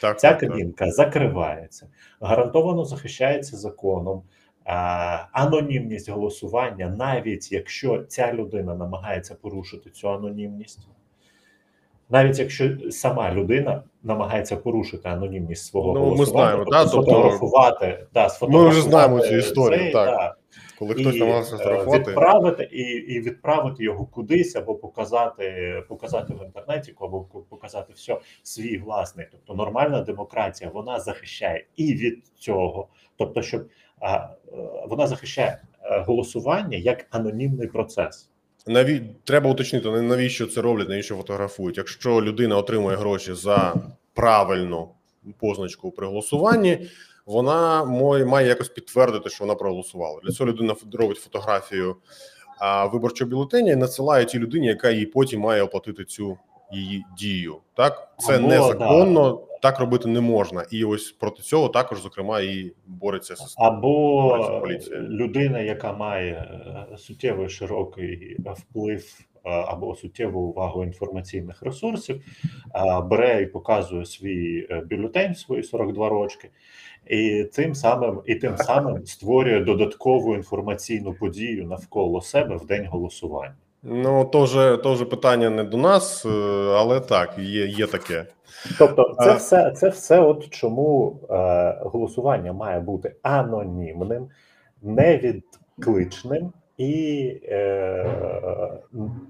[0.00, 0.50] Так, Ця так, так.
[0.50, 1.88] кабінка закривається,
[2.20, 4.22] гарантовано захищається законом.
[5.32, 10.88] Анонімність голосування, навіть якщо ця людина намагається порушити цю анонімність,
[12.10, 17.10] навіть якщо сама людина намагається порушити анонімність свого Ну, ми голосування, знаємо, тобто да, тобто-
[17.10, 18.06] сфотографувати,
[18.48, 20.06] Ми вже знаємо цю історію, цей, так.
[20.06, 20.34] да,
[20.78, 26.94] Коли хтось намагався е, відправити і, і відправити його кудись, або показати, показати в інтернеті,
[27.00, 29.26] або показати все свій власний.
[29.32, 33.68] Тобто нормальна демократія вона захищає і від цього, тобто, щоб
[34.00, 34.28] а, е,
[34.88, 38.30] вона захищає е, голосування як анонімний процес.
[38.66, 39.02] Наві...
[39.24, 41.76] Треба уточнити, на- навіщо це роблять, навіщо фотографують.
[41.76, 43.74] Якщо людина отримує гроші за
[44.14, 44.88] правильну
[45.38, 46.88] позначку при голосуванні,
[47.26, 50.20] вона має, якось підтвердити, що вона проголосувала.
[50.24, 51.96] Для цього людина робить фотографію
[52.92, 56.38] виборчого бюлетеня і надсилає тій людині, яка їй потім має оплатити цю
[56.72, 57.56] її дію.
[57.74, 60.64] Так це Або, незаконно, так робити не можна.
[60.70, 63.68] І ось проти цього також, зокрема, і бореться система.
[63.68, 65.00] Або поліція.
[65.00, 69.04] людина, яка має е, суттєвий широкий вплив
[69.44, 72.16] е, або суттєву увагу інформаційних ресурсів,
[72.74, 76.50] е, бере і показує свій е, бюлетень, свої 42 рочки,
[77.06, 83.54] і тим самим і тим самим створює додаткову інформаційну подію навколо себе в день голосування.
[83.84, 86.28] Ну то вже, то питання не до нас, е,
[86.76, 88.26] але так, є, є таке.
[88.78, 94.28] Тобто, це все, це все, от чому е, голосування має бути анонімним,
[94.82, 98.80] невідкличним і е,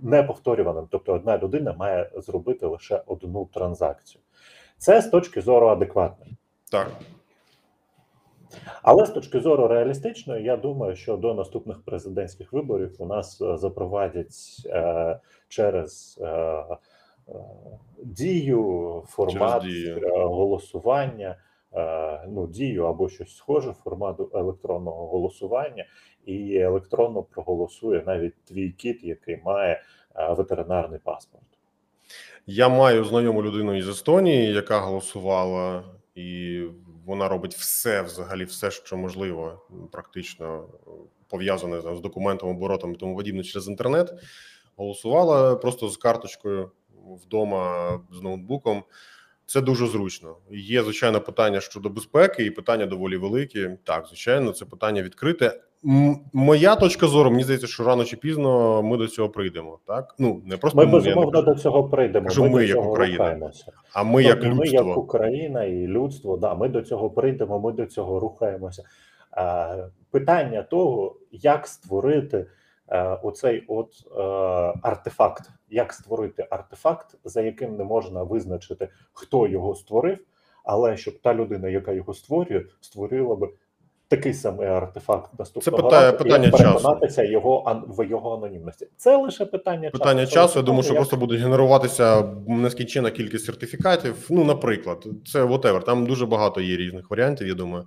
[0.03, 0.87] неповторюваним.
[0.91, 4.23] Тобто, одна людина має зробити лише одну транзакцію.
[4.79, 6.37] Це з точки зору адекватної.
[6.71, 6.91] Так.
[8.83, 13.57] Але з точки зору реалістичної, я думаю, що до наступних президентських виборів у нас е,
[13.57, 14.35] запровадять
[14.67, 16.65] е, через е, е,
[18.03, 19.99] дію формат Через дію.
[19.99, 21.37] е, голосування,
[21.73, 25.85] е, ну дію або щось схоже формату електронного голосування,
[26.27, 29.83] і електронно проголосує навіть твій кіт, який має
[30.31, 31.45] ветеринарний паспорт.
[32.47, 36.61] Я маю знайому людину із Естонії, яка голосувала, і
[37.07, 40.69] вона робить все, взагалі, все, що можливо, практично
[41.29, 44.13] пов'язане з документом, оборотом і тому подібне через інтернет.
[44.77, 46.71] Голосувала просто з карточкою
[47.25, 48.85] вдома з ноутбуком.
[49.47, 50.37] Це дуже зручно.
[50.51, 53.71] Є звичайно питання щодо безпеки, і питання доволі великі.
[53.85, 55.61] Так, звичайно, це питання відкрите.
[56.33, 59.79] Моя точка зору, мені здається, що рано чи пізно ми до цього прийдемо.
[59.87, 62.27] Так, ну не просто Ми не безумовно до цього прийдемо.
[62.27, 63.19] Кажу, ми, ми, як Україна.
[63.19, 63.73] рухаємося.
[63.95, 67.73] а ми як Тобто ми, як Україна і людство, да, ми до цього прийдемо, ми
[67.73, 68.83] до цього рухаємося.
[69.31, 69.77] А,
[70.11, 72.47] питання того, як створити
[72.89, 74.21] е, оцей от е,
[74.83, 80.19] артефакт, як створити артефакт, за яким не можна визначити, хто його створив,
[80.65, 83.49] але щоб та людина, яка його створює, створила би
[84.09, 86.63] такий самий артефакт наступного питає- року, питання і часу.
[86.65, 88.87] переконатися його ан- в його анонімності.
[88.97, 89.91] Це лише питання.
[89.91, 90.47] Питання Це часу.
[90.47, 94.27] лише Я думаю, що питання, просто буде генеруватися нескінченна кількість сертифікатів.
[94.31, 95.83] Ну, наприклад, це whatever.
[95.85, 97.49] Там дуже багато є різних варіантів.
[97.49, 97.85] Я думаю,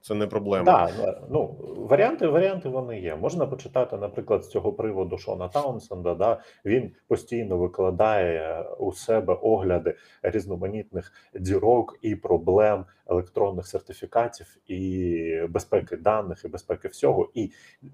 [0.00, 0.64] це не проблема.
[0.86, 1.56] Так, ну
[1.90, 3.16] варіанти, варіанти вони є.
[3.16, 6.14] Можна почитати, наприклад, з цього приводу Шона Таунсенда.
[6.14, 15.96] Да, він постійно викладає у себе огляди різноманітних дірок і проблем електронних сертифікатів і безпеки
[15.96, 17.50] даних, і безпеки всього, і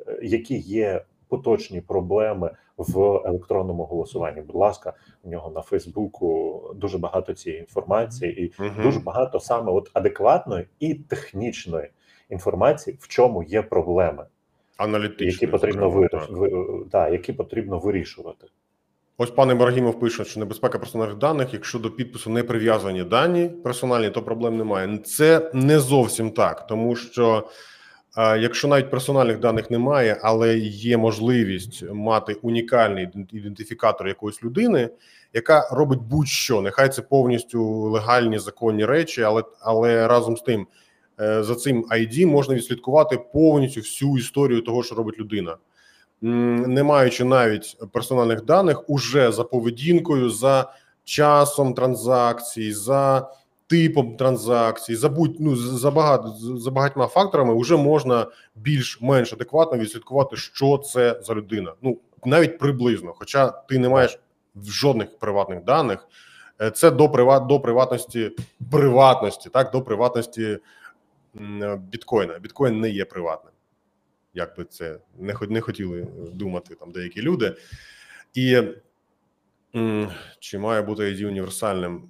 [0.09, 4.41] е, які є поточні проблеми в електронному голосуванні.
[4.41, 8.83] Будь ласка, у нього на Фейсбуку дуже багато цієї інформації, і Мгм.
[8.83, 11.89] дуже багато саме от адекватної і технічної
[12.29, 14.27] інформації, в чому є проблеми,
[14.77, 15.27] Аналітично.
[15.27, 16.11] які потрібно скажімо вир...
[16.11, 16.31] так.
[16.31, 18.47] ви- да, які потрібно вирішувати.
[19.19, 24.11] Ось пан Ібрагімов пише, що небезпека персональних даних, якщо до підпису не прив'язані дані персональні,
[24.11, 24.99] то проблем немає.
[24.99, 27.49] Це не зовсім так, тому що
[28.19, 34.89] е, якщо навіть персональних даних немає, але є можливість мати унікальний ідентифікатор якоїсь людини,
[35.33, 40.67] яка робить будь-що, нехай це повністю легальні законні речі, але але разом з тим
[41.21, 45.57] е, за цим ID можна відслідкувати повністю всю історію того, що робить людина.
[46.23, 50.73] Не маючи навіть персональних даних, уже за поведінкою, за
[51.05, 53.31] часом транзакцій, за
[53.67, 60.37] типом транзакцій, за будь ну за багато за багатьма факторами, вже можна більш-менш адекватно відслідкувати,
[60.37, 61.73] що це за людина.
[61.83, 64.19] Ну навіть приблизно, хоча ти не маєш
[64.65, 66.09] жодних приватних даних,
[66.61, 68.33] Е, це до приват до приватності
[68.71, 70.59] приватності, так до приватності
[71.79, 72.39] біткоїна.
[72.39, 73.53] Біткоін не є приватним
[74.37, 77.55] як би це не не хотіли думати там деякі люди.
[78.35, 78.63] І
[80.41, 82.09] чи має бути ID універсальним?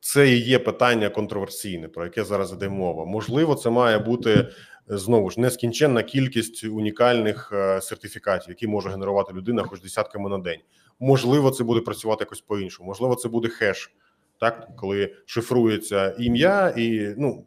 [0.00, 3.04] Це і є питання контроверсійне, про яке зараз іде мова.
[3.04, 4.48] Можливо, це має бути е,
[4.88, 10.60] знову ж нескінченна кількість унікальних е, сертифікатів, які може генерувати людина, хоч десятками на день.
[11.00, 12.88] Можливо, це буде працювати якось по-іншому.
[12.88, 13.94] Можливо, це буде хеш,
[14.40, 17.46] так коли шифрується ім'я, і ну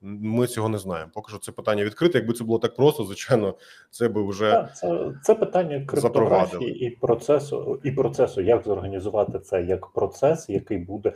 [0.00, 1.10] ми цього не знаємо.
[1.14, 2.18] Поки що це питання відкрите.
[2.18, 3.54] Якби це було так просто, звичайно,
[3.90, 9.62] це би вже Так, це, це питання криптографії і процесу, і процесу, як зорганізувати це
[9.62, 11.14] як процес, який буде е,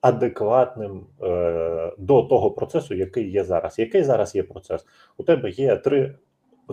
[0.00, 3.78] адекватним е, до того процесу, який є зараз.
[3.78, 4.86] Який зараз є процес?
[5.16, 6.14] У тебе є три,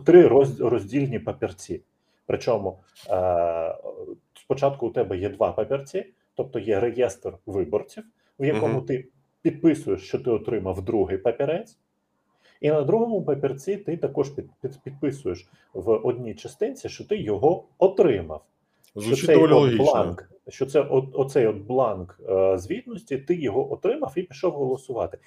[0.05, 1.81] три роз, роздільні папірці.
[2.25, 3.75] Причому е,
[4.33, 8.03] спочатку у тебе є два папірці, тобто є реєстр виборців,
[8.39, 8.85] в якому Мгм.
[8.85, 9.07] ти
[9.41, 11.77] підписуєш, що ти отримав другий папірець.
[12.61, 17.63] І на другому папірці ти також під, під, підписуєш в одній частинці, що ти його
[17.77, 18.45] отримав.
[18.95, 23.35] звучить що цей доволі от бланк, що це от, оцей от бланк е, звітності, ти
[23.35, 25.17] його отримав і пішов голосувати.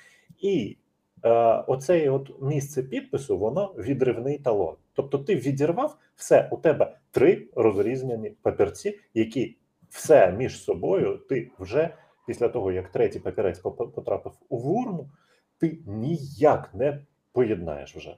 [0.40, 0.76] І
[1.24, 1.30] е,
[1.66, 4.74] оцей от місце підпису, воно відривний талон.
[4.94, 9.56] Тобто ти відірвав все, у тебе три розрізнені папірці, які
[9.90, 11.94] все між собою ти вже
[12.26, 15.10] після того, як третій папірець потрапив у урну,
[15.58, 17.00] ти ніяк не
[17.32, 18.16] поєднаєш вже.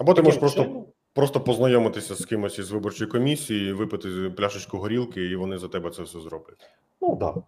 [0.00, 5.24] Або ти можеш просто чином, просто познайомитися з кимось із виборчої комісії, випити пляшечку горілки,
[5.24, 6.70] і вони за тебе це все зроблять.
[7.00, 7.34] ну так.
[7.34, 7.42] Да.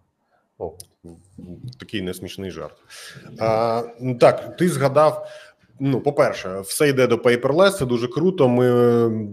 [0.58, 0.76] О,
[1.80, 2.76] Такий несмішний жарт.
[3.38, 5.28] А, ну, так, ти згадав.
[5.80, 8.48] Ну, по-перше, все йде до paperless, це дуже круто.
[8.48, 8.70] Ми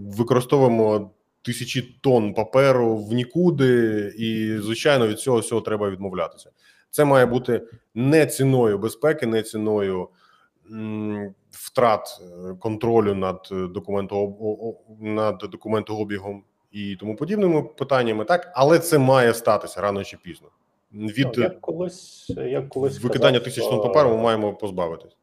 [0.10, 1.12] використовуємо
[1.46, 6.50] тисячі тонн паперу в нікуди, і звичайно від цього всього треба відмовлятися.
[6.90, 7.62] Це має бути
[7.96, 10.10] не ціною безпеки, не ціною
[11.52, 13.68] втрат е, контролю над е,
[15.00, 20.48] над документообігом і тому подібними питаннями, так але це має статися рано чи пізно.
[20.94, 25.18] Від Ну, як колись, як колись викидання казав, тисяч тонн паперу ми маємо позбавитись.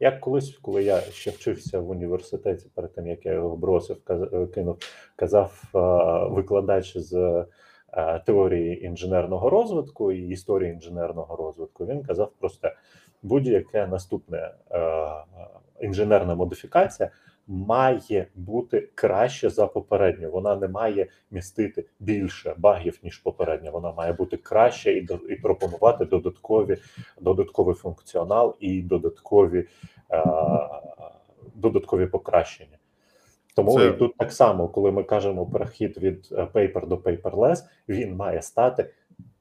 [0.00, 4.46] Як колись, коли я ще вчився в університеті, перед тим як я його бросив, е,
[4.46, 4.78] кинув,
[5.16, 5.78] казав е,
[6.34, 7.14] викладач з
[7.92, 11.86] е, теорії інженерного розвитку і історії інженерного розвитку.
[11.86, 12.70] Він казав просто
[13.22, 14.54] будь-яке наступне
[15.80, 17.10] інженерна модифікація
[17.46, 20.30] має бути краще за попередню.
[20.30, 23.70] Вона не має містити більше багів ніж попередня.
[23.70, 26.76] Вона має бути краще і і пропонувати додаткові
[27.20, 29.64] додатковий функціонал і додаткові
[30.10, 30.24] е,
[31.54, 32.78] додаткові покращення.
[33.56, 37.64] Тому Це- і тут так само, коли ми кажемо перехід від е, paper до paperless,
[37.88, 38.90] він має стати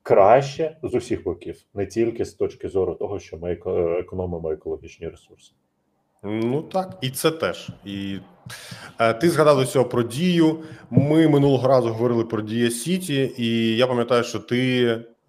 [0.03, 3.51] краще з усіх боків, не тільки з точки зору того, що ми
[3.99, 5.53] економимо екологічні ресурси.
[6.25, 7.69] Ну так, і це теж.
[7.85, 8.19] І
[8.99, 10.59] е, ти згадав до цього про дію.
[10.89, 14.85] Ми минулого разу говорили про Дія Сіті, і я пам'ятаю, що ти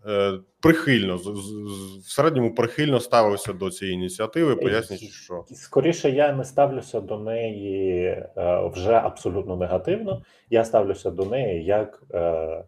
[0.07, 7.01] е, прихильно в середньому прихильно ставився до цієї ініціативи, пояснюючи, що Скоріше я не ставлюся
[7.01, 8.27] до неї е,
[8.75, 10.23] вже абсолютно негативно.
[10.51, 12.65] Я ставлюся до неї як е,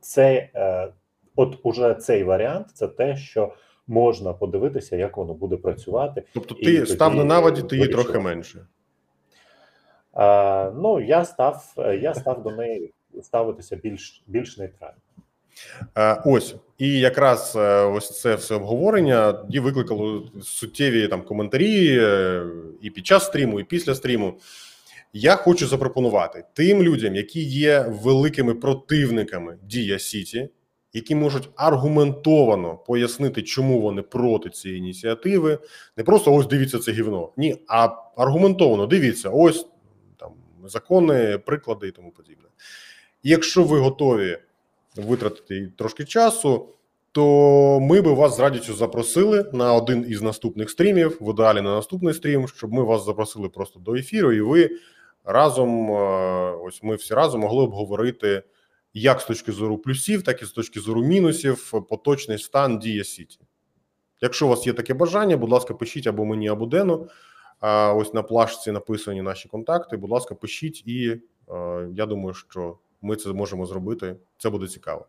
[0.00, 0.88] це, е,
[1.36, 3.52] от уже цей варіант, це те, що
[3.86, 6.22] можна подивитися, як воно буде працювати.
[6.34, 8.66] тобто ти тоді став на наводі, ти її трохи менше.
[10.16, 14.96] Е, ну я став, я став до неї ставитися більш більш нейтрально.
[16.24, 22.46] Ось і якраз е, ось це все обговорення і викликало суттєві там коментарі е,
[22.82, 24.34] і під час стріму, і після стріму.
[25.12, 30.48] Я хочу запропонувати тим людям, які є великими противниками Дія Сіті,
[30.94, 35.58] які можуть аргументовано пояснити, чому вони проти цієї ініціативи.
[35.96, 37.30] Не просто ось дивіться це гівно.
[37.36, 39.66] Ні, а аргументовано дивіться, ось
[40.16, 40.32] там
[40.64, 42.48] закони, приклади і тому подібне.
[43.22, 44.38] Якщо ви готові
[44.96, 46.68] витратити трошки часу,
[47.12, 51.74] то ми би вас з радістю запросили на один із наступних стрімів, в ідеалі на
[51.74, 54.70] наступний стрім, щоб ми вас запросили просто до ефіру, і ви
[55.24, 55.94] разом, е,
[56.66, 58.42] ось ми всі разом могли обговорити
[58.94, 63.38] як з точки зору плюсів, так і з точки зору мінусів поточний стан дія Сіті.
[64.20, 67.08] Якщо у вас є таке бажання, будь ласка, пишіть або мені, або Дену.
[67.60, 69.96] А ось на плашці написані наші контакти.
[69.96, 74.16] Будь ласка, пишіть, і е, я думаю, що ми це зможемо зробити.
[74.38, 75.06] Це буде цікаво.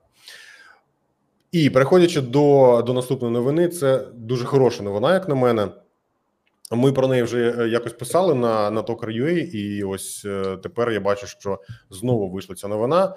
[1.51, 5.67] І переходячи до, до наступної новини, це дуже хороша новина, як на мене.
[6.71, 10.99] Ми про неї вже е, якось писали на, на Talker.ua, і ось е, тепер я
[10.99, 11.59] бачу, що
[11.89, 13.15] знову вийшла ця новина.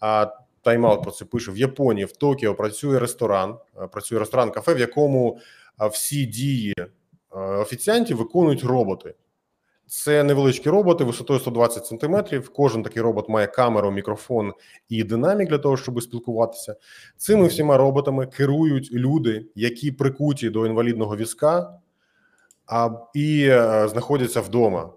[0.00, 0.26] А
[0.64, 4.78] Тайм-аут про це пише: в Японії, в Токіо працює ресторан, е, працює ресторан кафе, в
[4.78, 5.38] якому
[5.82, 6.86] е, всі дії е,
[7.38, 9.14] офіціантів виконують роботи.
[9.86, 12.48] Це невеличкі роботи висотою 120 сантиметрів.
[12.48, 14.52] Кожен такий робот має камеру, мікрофон
[14.88, 16.76] і динамік для того, щоб спілкуватися.
[17.16, 21.78] Цими всіма роботами керують люди, які прикуті до інвалідного візка,
[22.66, 23.46] а і
[23.86, 24.90] знаходяться вдома.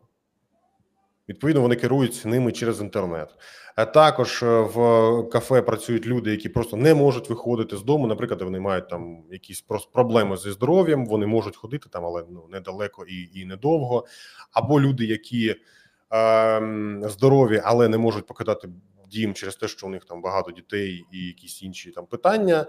[1.30, 3.30] Відповідно, вони керують ними через інтернет.
[3.76, 8.07] А також е, в кафе працюють люди, які просто не можуть виходити з дому.
[8.07, 9.61] Наприклад, вони мають там якісь
[9.93, 11.05] проблеми зі здоров'ям.
[11.05, 14.05] Вони можуть ходити там, але ну недалеко і, і недовго.
[14.51, 15.55] Або люди, які
[16.13, 18.69] е, здорові, але не можуть покидати
[19.11, 22.65] дім через те, що у них там багато дітей і якісь інші там питання.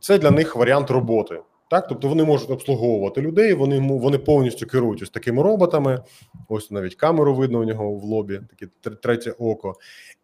[0.00, 1.40] Це для них варіант роботи.
[1.70, 6.02] Так, тобто вони можуть обслуговувати людей, вони вони повністю керують ось такими роботами.
[6.48, 8.66] Ось навіть камеру видно у нього в лобі, таке
[9.02, 9.74] третє око.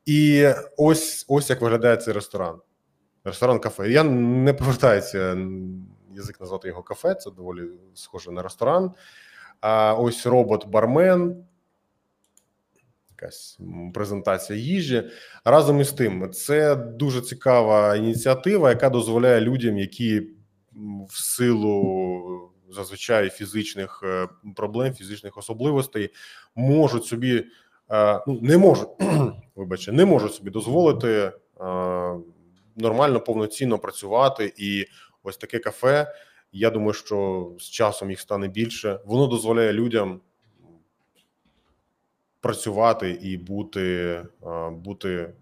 [0.07, 2.57] І ось ось як виглядає цей ресторан.
[3.25, 3.91] Ресторан кафе.
[3.91, 5.37] Я не повертається
[6.15, 7.63] язик назвати його кафе, це доволі
[7.95, 8.93] схоже на ресторан.
[9.61, 11.35] А ось робот-бармен,
[13.11, 13.59] якась
[13.95, 15.11] презентація їжі.
[15.45, 20.23] Разом із тим, це дуже цікава ініціатива, яка дозволяє людям, які
[21.09, 26.11] в силу зазвичай фізичних е, проблем, фізичних особливостей,
[26.55, 27.45] можуть собі
[27.91, 28.89] е, ну не можуть,
[29.57, 31.33] вибачте, не можуть собі дозволити е,
[32.77, 34.53] нормально повноцінно працювати.
[34.57, 34.87] І
[35.23, 36.15] ось таке кафе.
[36.53, 39.01] Я думаю, що з часом їх стане більше.
[39.05, 40.21] Воно дозволяє людям
[42.41, 43.83] працювати і бути,
[44.47, 45.35] е, бути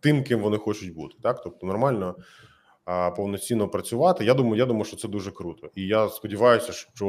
[0.00, 1.16] тим, ким вони хочуть бути.
[1.22, 2.16] Так, тобто нормально
[3.16, 4.24] повноцінно працювати.
[4.24, 5.70] Я думаю, я думаю, що це дуже круто.
[5.74, 7.06] І я сподіваюся, що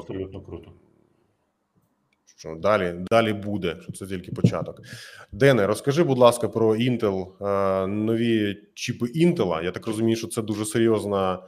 [0.00, 0.72] Абсолютно круто.
[2.36, 4.80] що далі далі буде, що це тільки початок.
[5.32, 9.64] Дене, розкажи, будь ласка, про Intel, е, нові чіпи Intel.
[9.64, 11.42] Я так розумію, що це дуже серйозна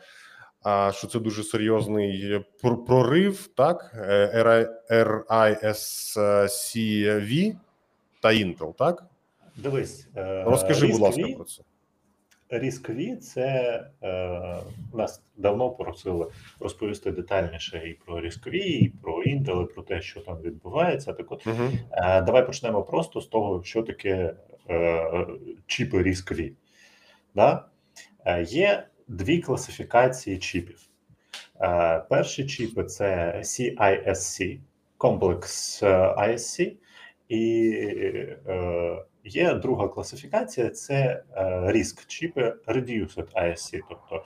[0.92, 2.44] що це дуже серйозний
[2.86, 3.94] прорив, так
[5.30, 6.26] RISC-V
[8.20, 9.06] та Intel, так?
[9.56, 10.08] Дивись,
[10.44, 11.62] розкажи, будь ласка, про це.
[12.50, 13.46] Різкові це
[14.02, 14.56] е,
[14.94, 16.26] нас давно просили
[16.60, 21.12] розповісти детальніше і про різкові, і про Intel, і про те, що там відбувається.
[21.12, 24.34] Так от uh е, давай почнемо просто з того, що таке
[24.70, 25.26] е,
[25.66, 26.52] чіпи різкові.
[27.34, 27.64] Да?
[28.24, 30.80] Е, є дві класифікації чіпів.
[31.60, 34.58] Е, перші чіпи це CISC,
[34.96, 36.72] комплекс е, ISC,
[37.28, 37.72] і
[38.46, 41.22] е, Є друга класифікація це
[41.66, 43.80] ріск чіпи Reduced ISC.
[43.88, 44.24] Тобто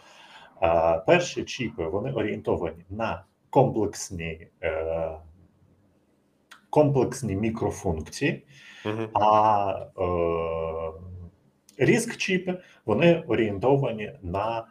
[1.06, 5.10] перші чіпи вони орієнтовані на комплексні е,
[6.70, 8.44] комплексні мікрофункції,
[8.84, 9.86] uh а
[11.78, 14.66] ріск чіпи вони орієнтовані на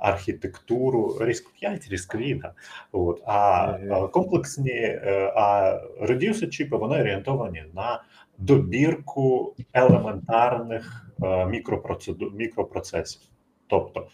[0.00, 2.52] архітектуру ріск 5, ріск да.
[2.92, 8.02] От, а uh комплексні е, а reduced чіпи вони орієнтовані на
[8.38, 13.22] добірку елементарних е, мікропроцедур мікропроцесів.
[13.66, 14.06] Тобто,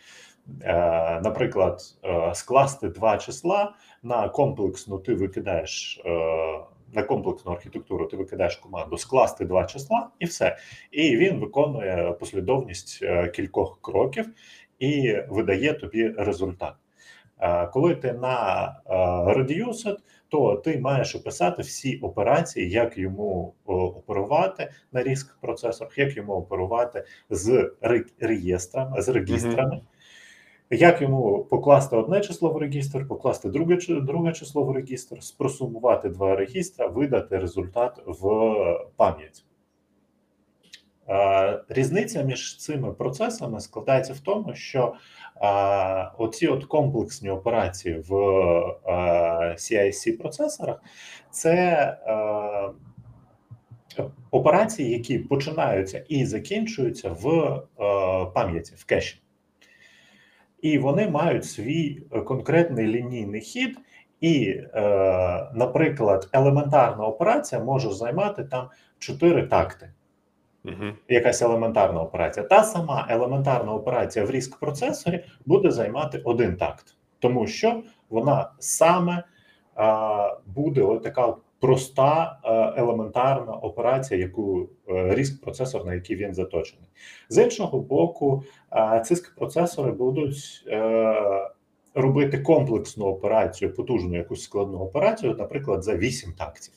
[0.63, 6.03] е, наприклад, е, скласти два числа на комплексну ти викидаєш.
[6.93, 10.57] На комплексну архітектуру ти викидаєш команду скласти два числа і все.
[10.91, 13.05] І він виконує послідовність
[13.35, 14.27] кількох кроків
[14.81, 16.75] і видає тобі результат.
[17.73, 18.77] Коли ти на
[19.37, 19.97] Reduced,
[20.29, 27.05] то ти маєш описати всі операції, як йому оперувати на ріск процесорах, як йому оперувати
[27.31, 27.73] з
[28.21, 29.75] реєстрами, з регістрами.
[29.75, 30.77] Mm-hmm.
[30.77, 36.37] Як йому покласти одне число в регістр, покласти друге друге число в регістр, спросумувати два
[36.37, 38.25] регістра, видати результат в
[38.97, 39.45] пам'ять.
[41.69, 44.95] Різниця між цими процесами складається в тому, що
[46.19, 48.13] оці от комплексні операції в
[49.55, 50.83] cic процесорах
[51.31, 51.97] це
[54.31, 57.57] операції, які починаються і закінчуються в
[58.35, 59.23] пам'яті в кеші.
[60.63, 63.79] І вони мають свій конкретний лінійний хід.
[64.21, 64.61] І,
[65.55, 69.93] наприклад, елементарна операція може займати там 4 такти.
[70.65, 70.93] Угу.
[71.09, 72.47] Якась елементарна операція.
[72.47, 79.25] Та сама елементарна операція в ріск процесорі буде займати один такт, тому що вона саме
[79.75, 82.39] а, буде ось така проста
[82.77, 86.89] елементарна операція, яку ріск процесор, на який він заточений.
[87.29, 88.45] З іншого боку,
[89.05, 90.65] циск процесори будуть.
[90.67, 91.51] А, е,
[91.95, 96.75] Робити комплексну операцію, потужну якусь складну операцію, наприклад, за 8 тактів.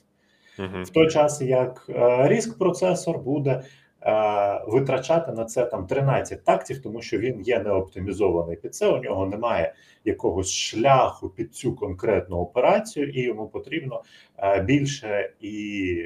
[0.57, 3.61] В той час як е, ріск процесор буде
[4.01, 8.89] е, витрачати на це там 13 тактів, тому що він є не оптимізований під це.
[8.89, 9.73] У нього немає
[10.05, 14.03] якогось шляху під цю конкретну операцію, і йому потрібно
[14.37, 16.05] е, більше і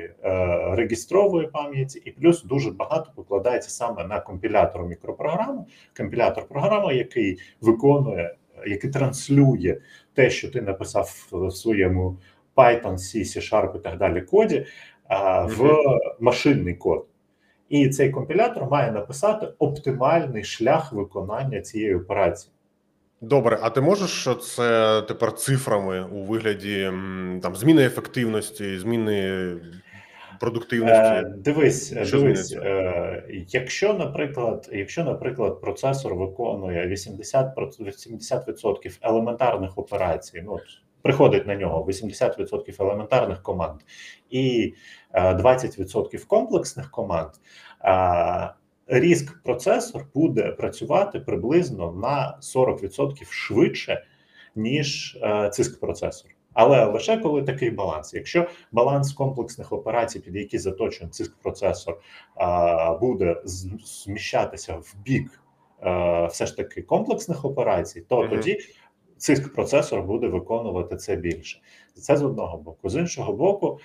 [0.72, 5.68] регістрової пам'яті, і плюс дуже багато покладається саме на компілятор мікропрограму,
[5.98, 8.36] компілятор програми, який виконує,
[8.68, 9.78] який транслює
[10.14, 12.18] те, що ти написав в своєму.
[12.58, 14.66] Python, C, C-Sharp і так далі коді
[15.08, 15.84] а, в
[16.20, 17.06] машинний код.
[17.70, 22.52] І цей компілятор має написати оптимальний шлях виконання цієї операції.
[23.22, 26.92] Добре, а ти можеш це тепер цифрами у вигляді
[27.42, 29.52] там зміни ефективності, зміни
[30.40, 31.02] продуктивності?
[31.02, 40.44] Е, дивись, Що дивись, е, якщо, наприклад, якщо, наприклад, процесор виконує 80%, 80% елементарних операцій,
[40.46, 40.60] ну
[41.02, 43.82] приходить на нього 80% елементарних команд
[44.30, 44.74] і
[45.14, 47.30] 20% е, комплексних команд.
[48.88, 54.04] Ріск процесор буде працювати приблизно на 40% швидше,
[54.56, 56.32] ніж е, циск процесор.
[56.58, 58.14] Але лише коли такий баланс.
[58.14, 61.98] Якщо баланс комплексних операцій, під які заточений циск процесор,
[63.02, 65.42] буде зміщатися в бік
[65.84, 68.30] е, все ж таки комплексних операцій, то mm-hmm.
[68.30, 68.60] тоді
[69.18, 71.60] циск процесор буде виконувати це більше.
[71.94, 72.90] Це з одного боку.
[72.90, 73.80] З іншого боку,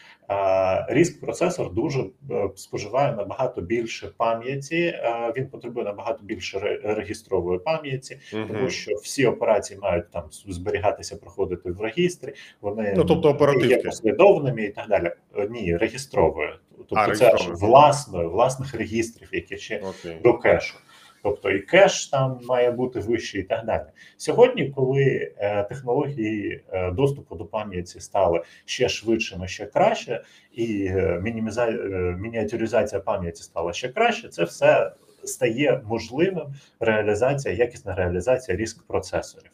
[0.89, 4.95] ріск процесор дуже е, споживає набагато більше пам'яті.
[5.37, 8.45] Він потребує набагато більше регістрової пам'яті, угу.
[8.49, 12.33] тому що всі операції мають там зберігатися, проходити в регістрі.
[12.61, 15.11] Вони ну, тобто є послідовними і так далі.
[15.37, 16.51] Е, ні, регістровою.
[16.77, 20.23] Тобто, а, це аж власною власних регістрів, які ще okay.
[20.23, 20.75] до кешу
[21.23, 23.85] тобто і кеш там має бути вищий, і так далі.
[24.17, 31.21] Сьогодні, коли е, технології е, доступу до пам'яті стали ще швидшими, ще краще, і е,
[31.23, 31.67] мініміза...
[31.67, 34.93] Е, мініатюризація пам'яті стала ще краще, це все
[35.25, 39.51] стає можливим реалізація, якісна реалізація ріск процесорів.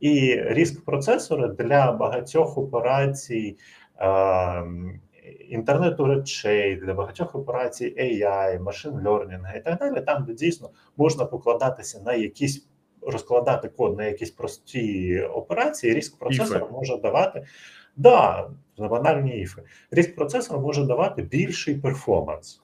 [0.00, 3.56] І ріск процесори для багатьох операцій.
[4.00, 4.62] Е,
[5.48, 11.24] інтернету речей для багатьох операцій AI, машин learning і так далі, там де дійсно можна
[11.24, 12.68] покладатися на якісь
[13.02, 16.68] розкладати код на якісь прості операції, ріск процесора Іфи.
[16.72, 17.44] може давати
[17.96, 18.48] да,
[18.78, 19.62] на банальні іфи.
[19.90, 22.62] Ріск процесора може давати більший перформанс,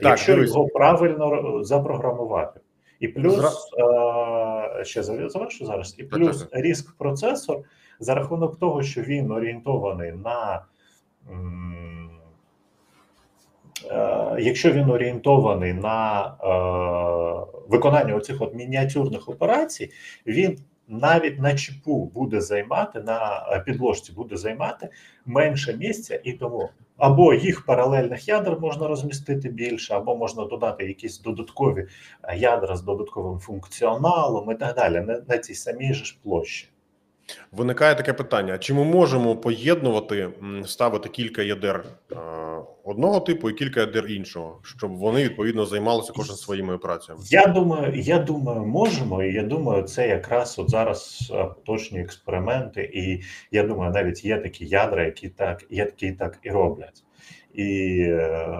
[0.00, 0.50] Так, якщо дивись.
[0.50, 2.60] його правильно запрограмувати.
[3.00, 3.44] І плюс
[3.78, 5.94] е, ще за- завершу зараз.
[5.98, 6.60] І плюс так, так.
[6.60, 7.58] ріск процесор
[8.00, 10.64] за рахунок того, що він орієнтований на
[14.38, 16.50] якщо він орієнтований на е,
[17.68, 19.90] виконання оцих от мініатюрних операцій,
[20.26, 20.58] він
[20.88, 24.88] навіть на чіпу буде займати на е, підложці, буде займати
[25.26, 31.20] менше місця, і тому або їх паралельних ядер можна розмістити більше, або можна додати якісь
[31.20, 31.86] додаткові
[32.22, 36.68] е, ядра з додатковим функціоналом і так далі на, на цій самій же ж площі.
[37.52, 40.28] Виникає таке питання: чи ми можемо поєднувати,
[40.66, 42.16] ставити кілька ядер е,
[42.84, 47.20] одного типу і кілька ядер іншого, щоб вони відповідно займалися кожен своїми працями?
[47.24, 53.22] Я думаю, я думаю, можемо, і я думаю, це якраз от зараз поточні експерименти, і
[53.52, 57.04] я думаю, навіть є такі ядра, які так, які так і роблять.
[57.54, 58.56] І е,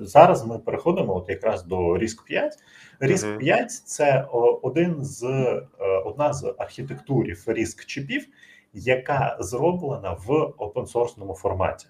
[0.00, 2.52] зараз ми переходимо от якраз до RISC 5.
[3.00, 3.38] RISC Мгм.
[3.38, 4.26] 5 це
[4.62, 5.62] один з е,
[6.04, 8.26] одна з архітектурів RISC чіпів,
[8.72, 11.86] яка зроблена в опенсорсному форматі.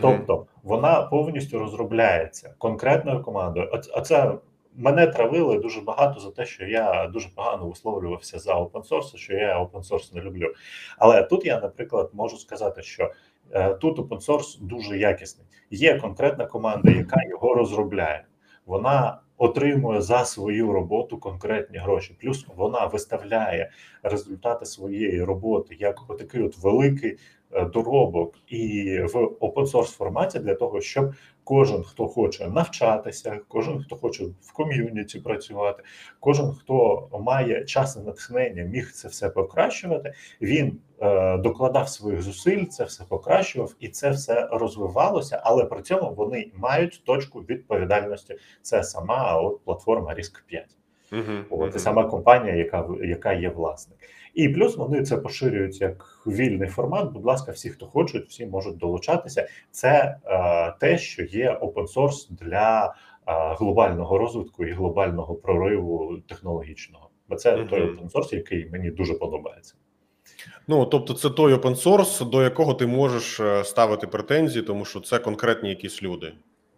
[0.00, 3.70] Тобто вона повністю розробляється конкретною командою.
[3.72, 4.32] Оц- Оце
[4.76, 9.58] мене травили дуже багато за те, що я дуже погано висловлювався за source, що я
[9.74, 10.54] source не люблю.
[10.98, 13.10] Але тут я, наприклад, можу сказати, що
[13.80, 15.46] тут open source дуже якісний.
[15.70, 18.24] Є конкретна команда, яка його розробляє.
[18.66, 22.16] Вона отримує за свою роботу конкретні гроші.
[22.20, 23.70] Плюс вона виставляє
[24.02, 27.18] результати своєї роботи як отакий от великий е,
[27.72, 31.12] доробок і в open source форматі для того, щоб
[31.44, 35.82] кожен, хто хоче навчатися, кожен, хто хоче в ком'юніті працювати,
[36.20, 40.12] кожен, хто має час і натхнення, міг це все покращувати.
[40.40, 45.40] Він е, докладав своїх зусиль, це все покращував, і це все розвивалося.
[45.44, 48.36] Але при цьому вони мають точку відповідальності.
[48.62, 50.66] Це сама от платформа RISC 5.
[51.12, 51.44] Мгм.
[51.50, 51.78] От, Мгм.
[51.78, 53.98] сама компанія, яка яка є власник,
[54.36, 57.12] і плюс вони це поширюють як вільний формат.
[57.12, 59.48] Будь ласка, всі, хто хочуть, всі можуть долучатися.
[59.70, 62.94] Це е, те, що є open source для
[63.26, 67.10] е, глобального розвитку і глобального прориву технологічного.
[67.28, 67.68] Бо це Мгм.
[67.68, 69.74] той open source, який мені дуже подобається.
[70.68, 75.00] Ну тобто, це той open source, до якого ти можеш е, ставити претензії, тому що
[75.00, 76.32] це конкретні якісь люди.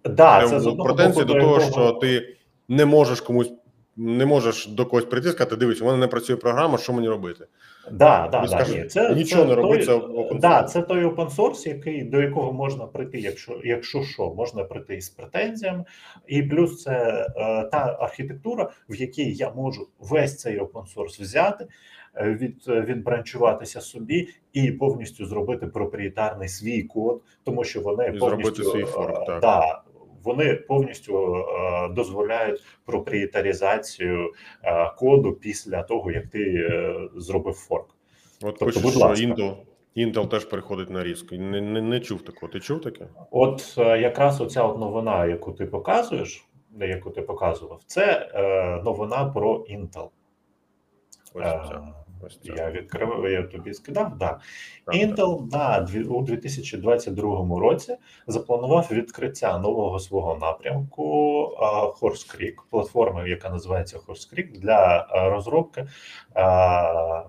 [0.05, 2.37] Да, це претензії до того, якого- що ти
[2.69, 3.53] не можеш комусь.
[4.01, 7.47] Не можеш до когось прийти сказати, дивись, у мене не працює програма, що мені робити?
[7.93, 10.83] Да, да, да, скажуть, ні, це, нічого це не роби, той, це open да, це
[10.83, 15.85] той open source, який, до якого можна прийти, якщо, якщо що, можна прийти із претензіями.
[16.27, 16.93] І плюс це
[17.37, 21.67] е, та архітектура, в якій я можу весь цей open source взяти,
[22.15, 28.19] е, від, е, відбранчуватися собі і повністю зробити проприєтарний свій код, тому що вони І
[28.19, 29.41] зробити свій е, форк, так.
[29.41, 29.83] Да,
[30.25, 34.33] вони повністю е, дозволяють проприєтарізацію
[34.64, 37.87] е, коду після того, як ти е, зробив форк.
[38.43, 39.27] От Тобто, будь ласка.
[39.27, 39.57] Intel,
[39.97, 41.33] Intel теж переходить на різк.
[41.33, 42.53] Не, не, не чув такого.
[42.53, 43.07] Ти чув таке?
[43.31, 46.49] От е, якраз оця от новина, яку ти показуєш,
[46.81, 50.09] яку ти показував, це е, новина про Intel.
[51.35, 52.08] Ось Е.
[52.27, 52.53] Ось це.
[52.57, 54.19] Я відкрив, я тобі скидав.
[54.19, 54.27] Да.
[54.29, 54.41] Так,
[54.87, 54.95] так.
[54.95, 57.97] Intel на дві- у 2022 році
[58.27, 61.05] запланував відкриття нового свого напрямку
[61.61, 65.87] е, Horse Creek, платформи, яка називається Horse Creek, для розробки е,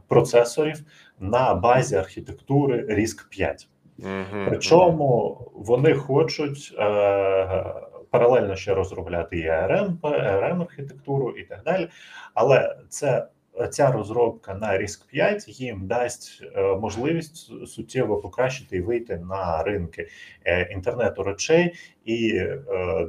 [0.08, 0.80] процесорів
[1.20, 3.68] на базі архітектури RISC 5.
[3.98, 7.66] Мгм, Причому вони хочуть е,
[8.12, 11.88] паралельно ще розробляти і ARM, ARM архітектуру і так далі.
[12.34, 13.28] Але це
[13.68, 20.08] ця розробка на RISC 5 їм дасть е, можливість суттєво покращити і вийти на ринки
[20.46, 21.74] е, інтернету речей
[22.06, 22.60] і е,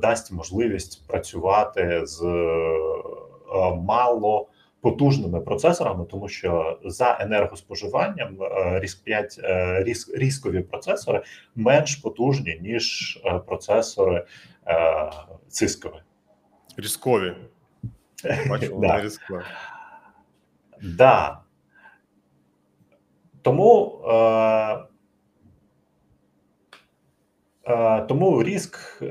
[0.02, 2.22] дасть можливість працювати з
[3.76, 4.48] мало.
[4.82, 8.36] Потужними процесорами, тому що за енергоспоживанням
[8.82, 11.22] RISC 5 е, ріск, ріскові процесори
[11.54, 14.24] менш потужні ніж процесори
[15.48, 15.94] цискові.
[16.76, 17.34] Різкові.
[18.48, 19.02] Бачу, Да.
[19.02, 19.42] різкові.
[20.82, 21.40] Да.
[23.42, 24.78] Тому, е,
[27.64, 29.06] е, тому ріск, е,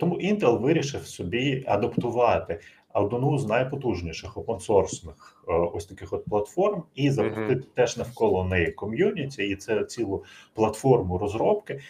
[0.00, 2.60] тому Intel вирішив собі адаптувати
[2.94, 7.74] одну з найпотужніших опенсорсних ось таких от платформ і запустити mm-hmm.
[7.74, 11.80] теж навколо неї ком'юніті, і це цілу платформу розробки е,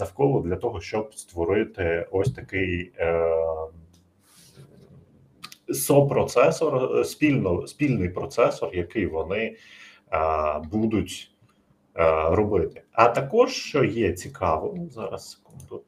[0.00, 3.36] навколо для того, щоб створити ось такий е,
[5.72, 9.56] сопроцесор, спільно спільний процесор, який вони е,
[10.72, 11.28] будуть
[12.30, 12.82] робити.
[12.92, 15.84] А також що є цікаво зараз секунду.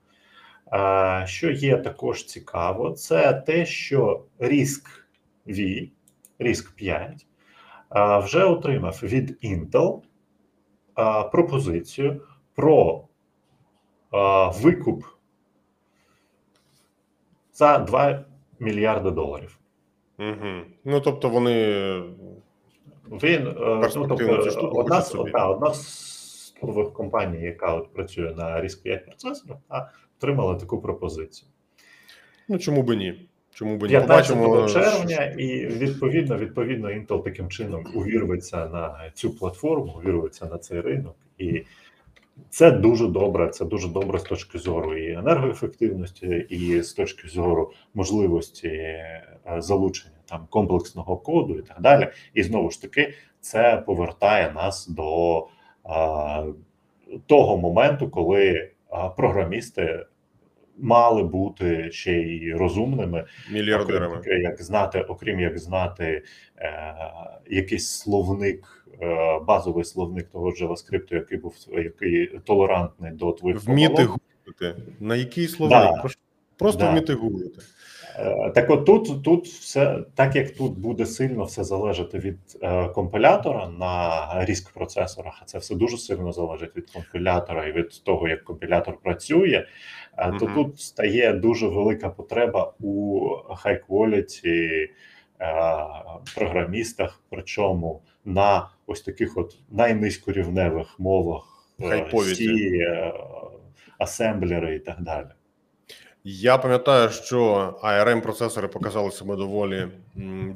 [1.26, 4.82] Що є також цікаво, це те, що RISC
[5.46, 5.90] V,
[6.40, 7.26] RISC 5
[8.24, 10.00] вже отримав від Intel
[11.30, 12.20] пропозицію
[12.54, 13.04] про
[14.62, 15.04] викуп
[17.52, 18.24] за 2
[18.58, 19.58] мільярди доларів.
[20.18, 20.62] Угу.
[20.84, 21.54] Ну тобто вони
[23.10, 23.54] він е,
[23.96, 24.14] ну, тобто,
[24.72, 29.58] одна, одна, одна з нових компаній, яка от працює на RISC 5 процесорах,
[30.18, 31.48] отримала таку пропозицію.
[32.48, 33.28] Ну чому би ні?
[33.54, 33.92] Чому би ні?
[33.92, 34.68] 15 Побачимо...
[34.68, 41.16] червня, і відповідно, відповідно, Intel таким чином увірветься на цю платформу, увірветься на цей ринок,
[41.38, 41.64] і
[42.50, 43.48] це дуже добре.
[43.48, 49.24] Це дуже добре з точки зору і енергоефективності, і з точки зору можливості е,
[49.58, 52.08] залучення там комплексного коду і так далі.
[52.34, 55.46] І знову ж таки, це повертає нас до
[55.84, 56.46] а,
[57.26, 58.70] того моменту, коли
[59.16, 60.06] програмісти
[60.78, 66.22] мали бути ще й розумними мільярдерами, окрім, як знати, окрім як знати
[66.58, 66.94] е,
[67.50, 74.82] якийсь словник, е, базовий словник того JavaScript, який був який толерантний до твоїх вміти гуглити.
[75.00, 75.78] На який словник?
[75.78, 76.08] Да.
[76.58, 76.90] Просто да.
[76.90, 77.60] вміти гуглити.
[78.18, 82.88] Е, так, от тут тут все так як тут буде сильно все залежати від е,
[82.88, 88.28] компілятора на різк процесорах, а це все дуже сильно залежить від компілятора і від того,
[88.28, 89.66] як компілятор працює,
[90.16, 90.54] то mm-hmm.
[90.54, 93.20] тут стає дуже велика потреба у
[93.64, 94.88] high quality
[95.40, 95.86] е,
[96.34, 101.42] програмістах, причому на ось таких от найнизькорівневих мовах
[101.80, 103.12] е, C, е,
[103.98, 105.26] асемблери і так далі.
[106.24, 109.88] Я пам'ятаю, що arm процесори показали себе доволі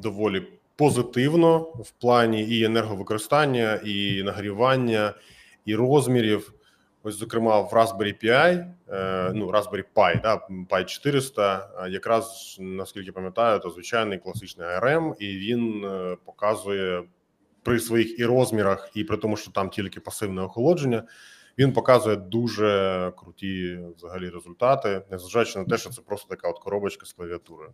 [0.01, 0.43] доволі
[0.75, 5.13] позитивно в плані і енерговикористання, і нагрівання,
[5.65, 6.53] і розмірів.
[7.03, 13.59] Ось, зокрема, в Raspberry Pi, е, ну Raspberry Pi, да, Pi 400, якраз наскільки пам'ятаю,
[13.59, 17.03] то звичайний класичний ARM, і він е, показує
[17.63, 21.03] при своїх і розмірах, і при тому, що там тільки пасивне охолодження.
[21.57, 27.05] Він показує дуже круті взагалі результати, незважаючи на те, що це просто така от коробочка
[27.05, 27.67] з клавіатури.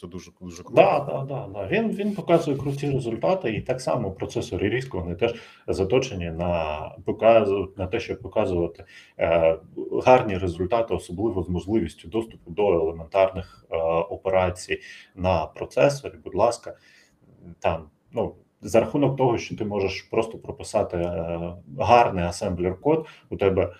[0.00, 0.82] Це дуже дуже круто.
[0.82, 1.66] Да, да, да, да.
[1.66, 5.34] Він він показує круті результати, і так само процесори різко вони теж
[5.68, 8.84] заточені на показу на те, щоб показувати
[9.18, 9.58] е,
[10.04, 13.76] гарні результати, особливо з можливістю доступу до елементарних е,
[14.10, 14.80] операцій
[15.14, 16.14] на процесорі.
[16.24, 16.76] Будь ласка,
[17.60, 23.36] там ну за рахунок того, що ти можеш просто прописати е, гарний асемблер код, у
[23.36, 23.72] тебе е,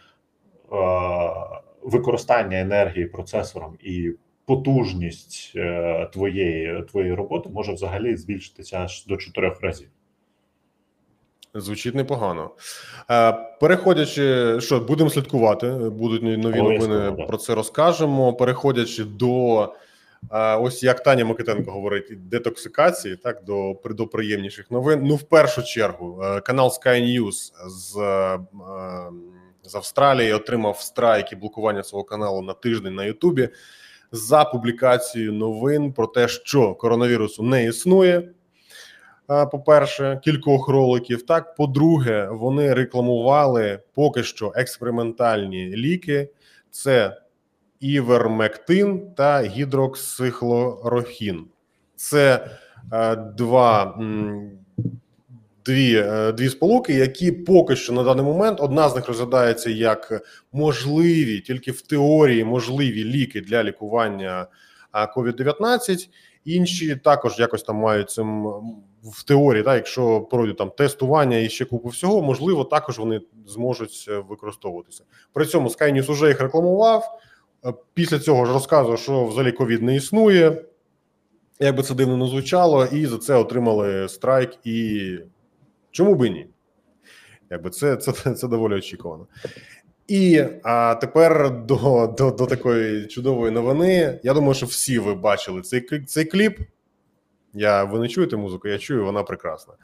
[1.82, 4.12] використання енергії процесором і
[4.47, 9.88] потужність е, твоєї твоєї роботи може взагалі збільшитися аж до чотирьох разів.
[11.55, 12.51] Звучить непогано.
[13.61, 18.34] Переходячи, що будемо слідкувати, будуть нові новини про це розкажемо.
[18.34, 19.72] Переходячи до
[20.61, 25.01] Ось як Таня Микитенко говорить, детоксикації так до до приємніших новин.
[25.03, 28.38] Ну, в першу чергу, е, канал Sky News з е,
[29.62, 33.49] з Австралії отримав страйк і блокування свого каналу на тиждень на Ютубі
[34.13, 38.29] за публікацією новин про те, що коронавірусу не існує.
[39.27, 41.23] По перше, кількох роликів.
[41.23, 46.29] Так, по-друге, вони рекламували поки що експериментальні ліки.
[46.71, 47.17] Це
[47.81, 51.45] івермектин та гідроксихлорохін.
[51.97, 52.51] Це
[52.93, 53.99] е, два
[55.65, 60.23] дві е, дві сполуки, які поки що на даний момент одна з них розглядається як
[60.53, 64.47] можливі, тільки в теорії можливі ліки для лікування
[65.17, 66.09] COVID-19,
[66.45, 68.45] Інші також якось там мають цим
[69.05, 74.07] в теорії, так, якщо пройдуть там тестування і ще купу всього, можливо, також вони зможуть
[74.09, 75.05] е, використовуватися.
[75.33, 77.19] При цьому Sky News уже їх рекламував.
[77.95, 80.65] Після цього ж розказував, що взагалі ковід не існує,
[81.61, 84.59] як би це дивно не звучало, і за це отримали страйк.
[84.65, 85.19] І
[85.93, 86.47] чому би ні?
[87.51, 89.26] Якби це це, це доволі очікувано.
[90.09, 94.20] І а тепер до до, до такої чудової новини.
[94.22, 96.59] Я думаю, що всі ви бачили цей цей кліп.
[97.55, 99.74] Я ви не чуєте музику, я чую, вона прекрасна.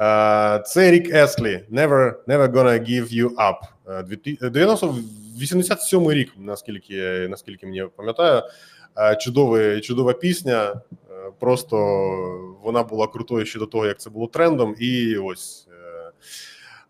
[0.00, 1.64] Е, Це Рік Еслі.
[1.72, 3.56] Never, never gonna give you up.
[4.42, 4.94] Е, 90,
[5.40, 8.42] 87 рік, наскільки, наскільки мені пам'ятаю.
[8.98, 10.80] Е, Чудовий, чудова пісня.
[11.38, 11.76] Просто
[12.62, 14.74] вона була крутою ще до того, як це було трендом.
[14.78, 16.12] І ось е,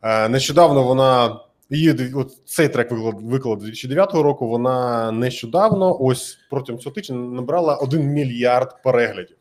[0.03, 1.41] е, нещодавно вона.
[1.71, 4.49] Її от цей трек виклав виклав 2009 року.
[4.49, 9.37] Вона нещодавно, ось протягом цього тижня, набрала 1 мільярд переглядів.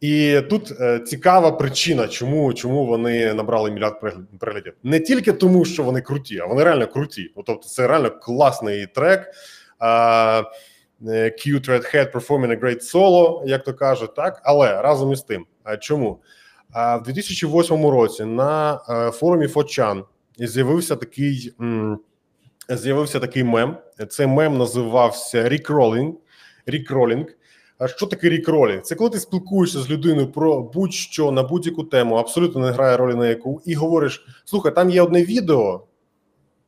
[0.00, 4.00] І тут е, цікава причина, чому чому вони набрали мільярд
[4.38, 4.72] переглядів.
[4.82, 7.32] Не тільки тому, що вони круті, а вони реально круті.
[7.36, 9.20] Ну, Тобто, це реально класний трек.
[9.82, 10.44] Е,
[11.00, 14.40] Cute Redhead performing a great solo, як то кажуть, так.
[14.44, 16.18] Але разом із тим, а чому?
[16.74, 20.04] В 2008 році на е, форумі Фочан
[20.38, 21.54] з'явився такий
[22.68, 23.76] з'явився такий мем.
[24.08, 26.14] Цей мем називався Рікролінг.
[26.66, 27.26] Рікролінг.
[27.78, 28.82] А що таке рікролінг?
[28.82, 33.14] Це коли ти спілкуєшся з людиною про будь-що на будь-яку тему, абсолютно не грає ролі
[33.14, 35.84] на яку, і говориш: слухай, там є одне відео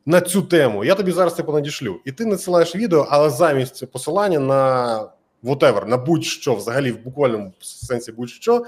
[0.07, 0.85] на цю тему.
[0.85, 2.01] Я тобі зараз це понадішлю.
[2.05, 5.05] І ти надсилаєш відео, але замість посилання на
[5.43, 8.65] whatever, на будь-що, взагалі, в буквальному сенсі будь-що,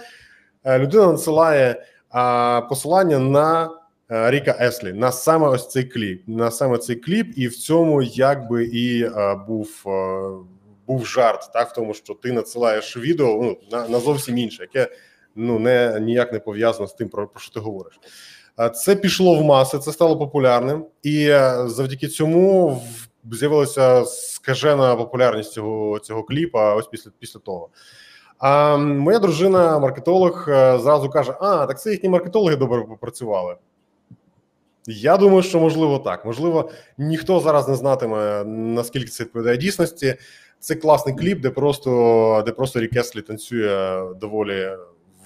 [0.65, 1.87] е, людина надсилає
[2.69, 3.71] посилання на
[4.11, 8.03] е, Ріка Еслі, на саме ось цей кліп, на саме цей кліп, і в цьому
[8.03, 9.69] якби і е, був.
[10.87, 14.97] був жарт, так в тому, що ти надсилаєш відео ну, на, на зовсім інше, яке
[15.35, 18.01] ну не ніяк не пов'язано з тим, про, про що ти говориш.
[18.71, 22.83] Це пішло в маси, це стало популярним, і е, завдяки цьому
[23.33, 26.75] з'явилася скажена популярність цього цього кліпа.
[26.75, 27.69] Ось після після того.
[28.39, 33.57] А моя дружина, маркетолог, е, зразу каже: А, так це їхні маркетологи добре попрацювали.
[34.87, 36.25] Я думаю, що можливо так.
[36.25, 40.17] Можливо, ніхто зараз не знатиме, наскільки це відповідає дійсності.
[40.59, 44.71] Це класний кліп, де просто де просто Рік Еслі танцює доволі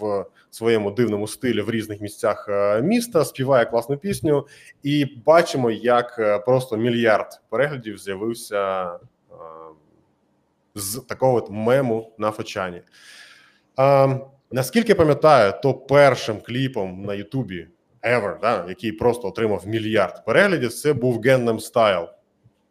[0.01, 4.47] в своєму дивному стилі в різних місцях е, міста, співає класну пісню,
[4.83, 8.97] і бачимо, як е, просто мільярд переглядів з'явився е,
[10.75, 12.83] з такого от мему на Фочані.
[14.51, 17.69] Наскільки пам'ятаю, то першим кліпом на Ютубі
[18.03, 22.09] ever, да, який просто отримав мільярд переглядів, це був Gangnam Style.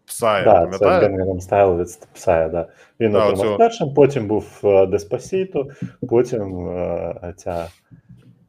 [0.07, 1.17] Psy, Да, це пам'ятаю?
[1.17, 2.67] Gangnam Style від Psy, да.
[2.99, 7.67] Він Да, отримав першим, потім був е, Despacito, потім е, ця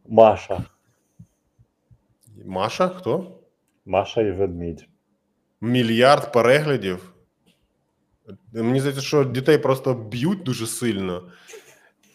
[0.08, 0.64] Маша.
[2.44, 3.32] Маша, хто?
[3.86, 4.88] Маша і ведмідь.
[5.60, 7.12] Мільярд переглядів.
[8.52, 11.22] Мені здається, що дітей просто б'ють дуже сильно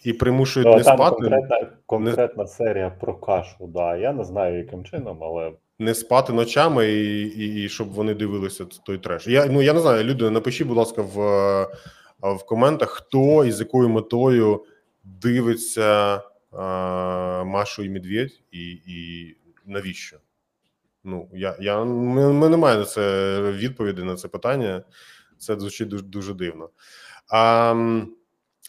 [0.04, 3.96] і примушують Ну, не там спати, конкретна, конкретна серія про кашу, да.
[3.96, 5.52] Я не знаю, яким чином, але
[5.82, 9.28] не спати ночами, і, і, і щоб вони дивилися той треш.
[9.28, 11.18] Я ну я не знаю, люди, напишіть, будь ласка, в,
[12.22, 14.66] в коментах, хто і з якою метою
[15.04, 16.22] дивиться е,
[17.44, 20.18] Машу і Медведь, і, і навіщо?
[21.04, 24.84] Ну, я, я ми, ми не маємо на це відповіді на це питання.
[25.38, 26.70] Це звучить дуже, дуже дивно.
[27.32, 27.76] А,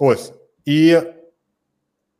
[0.00, 0.32] ось
[0.64, 1.00] і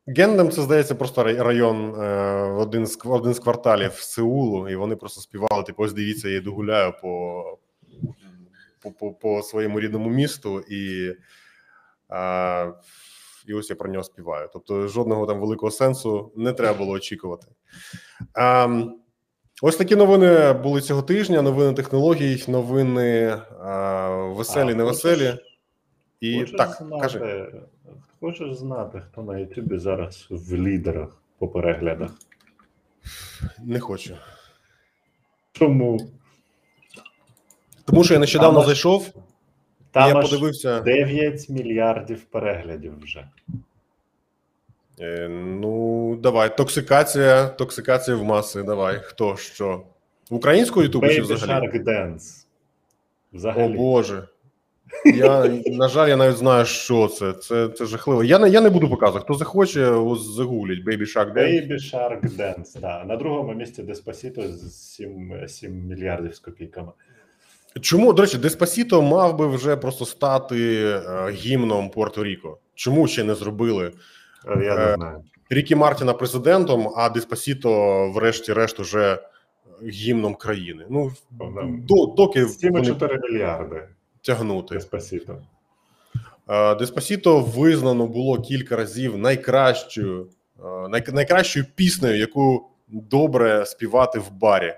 [0.07, 5.21] Гендем це здається просто район е, один з один з кварталів Сеулу, і вони просто
[5.21, 5.63] співали.
[5.63, 7.43] Типу, ось дивіться, я йду гуляю по,
[8.81, 11.13] по, по, по своєму рідному місту, і,
[12.09, 12.71] а,
[13.47, 14.49] і ось я про нього співаю.
[14.53, 17.47] Тобто, жодного там великого сенсу не треба було очікувати.
[18.33, 18.79] А,
[19.61, 25.37] ось такі новини були цього тижня: новини технологій, новини а, веселі, А, невеселі.
[26.19, 27.47] І так, кажи.
[28.23, 32.11] Хочеш знати, хто на Ютубі зараз в лідерах по переглядах?
[33.63, 34.17] Не хочу.
[35.51, 35.99] Чому?
[37.85, 39.19] Тому що я нещодавно Там зайшов, і
[39.91, 40.81] Там я подивився.
[40.81, 43.29] 9 мільярдів переглядів вже.
[44.99, 46.57] Е, ну, давай.
[46.57, 48.63] Токсикація, токсикація в маси.
[48.63, 48.99] Давай.
[49.03, 49.83] Хто що?
[50.29, 51.67] Українською ютубу чи взагалі?
[51.67, 52.45] Shark Dance.
[53.33, 53.73] Взагалі.
[53.73, 54.27] О Боже.
[55.05, 57.33] Я, на жаль, я навіть знаю, що це.
[57.33, 58.23] Це, це жахливо.
[58.23, 59.23] Я не, я не буду показувати.
[59.25, 61.67] Хто захоче, ось загугліть Baby Shark Dance.
[61.67, 63.03] Baby Shark Dance, да.
[63.03, 66.91] На другому місці Despacito з 7, 7 мільярдів з копійками.
[67.81, 72.55] Чому, до речі, Деспасіто мав би вже просто стати е, гімном Пуерто-Ріко.
[72.75, 73.91] Чому ще не зробили?
[74.47, 75.23] Е, Я Е, не знаю.
[75.49, 79.19] Рікі Мартіна президентом, а Деспасіто, врешті-решт, уже
[79.87, 80.85] гімном країни.
[80.89, 81.11] Ну,
[82.17, 82.95] доки вони
[83.31, 83.87] мільярди
[84.23, 84.75] тягнути.
[84.75, 85.37] Despacito.
[86.49, 94.31] Е, Деспасіто визнано було кілька разів найкращою, е, най, найкращою піснею, яку добре співати в
[94.31, 94.73] барі.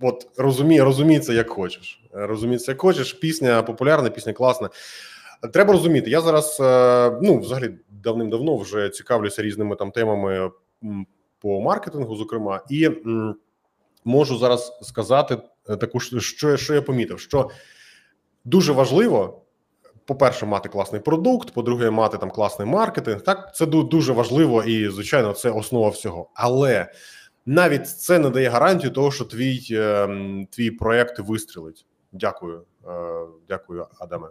[0.00, 2.02] От розумій, розумій це як хочеш.
[2.14, 3.12] Е, Розумій це як хочеш.
[3.12, 4.70] Пісня популярна, пісня класна.
[5.52, 6.56] Треба розуміти, я зараз
[7.22, 10.50] ну взагалі давним-давно вже цікавлюся різними там темами
[11.38, 12.90] по маркетингу, зокрема, і
[14.04, 15.38] можу зараз сказати
[15.80, 17.50] таку що, що я помітив, що
[18.44, 19.38] дуже важливо.
[20.04, 21.54] По-перше, мати класний продукт.
[21.54, 23.22] По-друге, мати там класний маркетинг.
[23.22, 26.30] Так, це дуже важливо і, звичайно, це основа всього.
[26.34, 26.92] Але
[27.46, 31.86] навіть це не дає гарантію того, що твій ем, твій проект вистрілить.
[32.12, 34.28] Дякую, е, дякую, Адаме.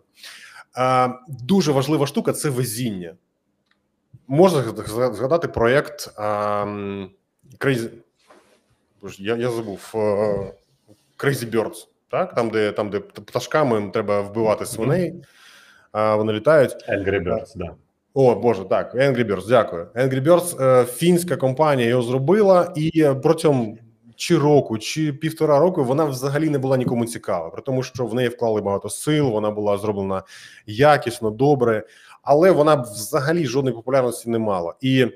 [0.77, 3.15] Е, дуже важлива штука це везіння.
[4.27, 4.63] Можна
[5.13, 7.11] згадати проєкт ем,
[7.59, 7.89] Crazy...
[9.17, 9.97] Я я забув е,
[11.17, 12.35] Crazy Birds, так?
[12.35, 15.13] Там, де там, де пташками треба вбивати свиней,
[15.91, 16.75] а вони літають.
[16.89, 17.75] Angry Birds, да.
[18.13, 19.87] О, Боже, так, Angry Birds, дякую.
[19.95, 23.77] Angry Birds, фінська компанія його зробила, і протягом
[24.15, 28.13] чи року, чи півтора року вона взагалі не була нікому цікава, при тому, що в
[28.13, 30.23] неї вклали багато сил, вона була зроблена
[30.65, 31.83] якісно, добре,
[32.23, 34.73] але вона взагалі жодної популярності не мала.
[34.81, 35.07] І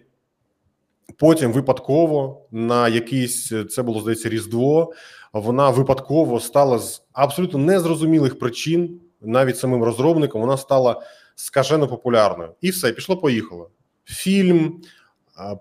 [1.17, 4.93] потім випадково на якийсь це було здається різдво.
[5.33, 11.01] Вона випадково стала з абсолютно незрозумілих причин, навіть самим розробником, вона стала
[11.35, 13.17] скажено популярною, і все пішло.
[13.17, 13.69] Поїхало.
[14.05, 14.81] Фільм,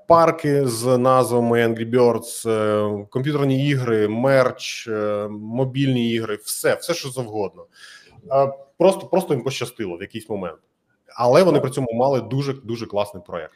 [0.08, 7.08] парки з назвами Angry Birds, е, комп'ютерні ігри, мерч, е, мобільні ігри, все, все що
[7.08, 7.66] завгодно.
[8.78, 10.58] Просто просто їм пощастило в якийсь момент,
[11.16, 13.52] але вони при цьому мали дуже дуже класний проект.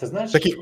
[0.00, 0.56] Ти знаєш, Такі...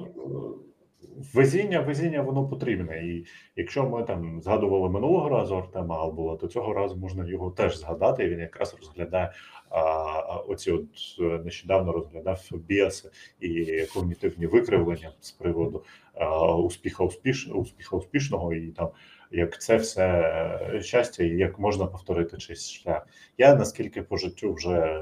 [1.35, 3.07] Везіння, везіння, воно потрібне.
[3.07, 3.27] І
[3.57, 8.25] якщо ми там згадували минулого разу Артема Албула, то цього разу можна його теж згадати.
[8.25, 9.33] і Він якраз розглядає
[9.71, 10.85] а, оці от
[11.21, 13.11] е, нещодавно розглядав біаси
[13.41, 15.85] і когнітивні викривлення з приводу
[16.15, 18.89] а, успіха успіш, успіха успішного і там.
[19.31, 23.07] Як це все щастя, і як можна повторити чийсь шлях.
[23.39, 25.01] Я наскільки по життю вже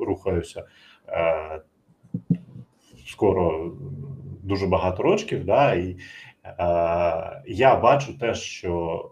[0.00, 0.64] рухаюся
[1.08, 1.62] е,
[3.12, 3.72] скоро
[4.42, 5.96] дуже багато років, да, і
[6.44, 9.10] е, я бачу те, що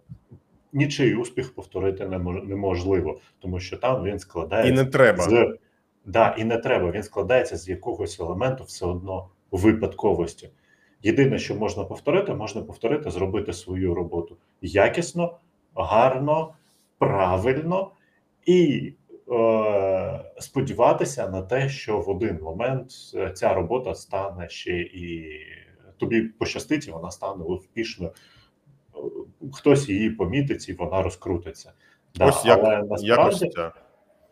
[0.72, 2.07] нічий успіх повторити
[2.44, 5.22] неможливо, тому що там він складається і не треба.
[5.22, 5.59] з
[6.05, 6.90] да, і не треба.
[6.90, 10.51] Він складається з якогось елементу все одно випадковості.
[11.03, 15.38] Єдине, що можна повторити, можна повторити, зробити свою роботу якісно,
[15.74, 16.55] гарно,
[16.98, 17.90] правильно
[18.46, 18.92] і
[20.38, 22.92] сподіватися на те, що в один момент
[23.34, 25.40] ця робота стане ще і
[25.96, 28.12] тобі пощастить, і вона стане успішною.
[29.52, 31.72] Хтось її помітить, і вона розкрутиться.
[32.14, 33.50] Да, Ось як, але насправді,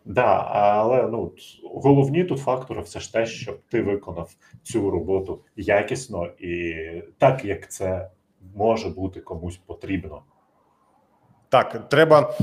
[0.04, 1.32] да, але ну
[1.62, 6.74] головні тут фактори все ж те, щоб ти виконав цю роботу якісно і
[7.18, 8.10] так, як це
[8.54, 10.22] може бути комусь потрібно.
[11.50, 12.34] Так, треба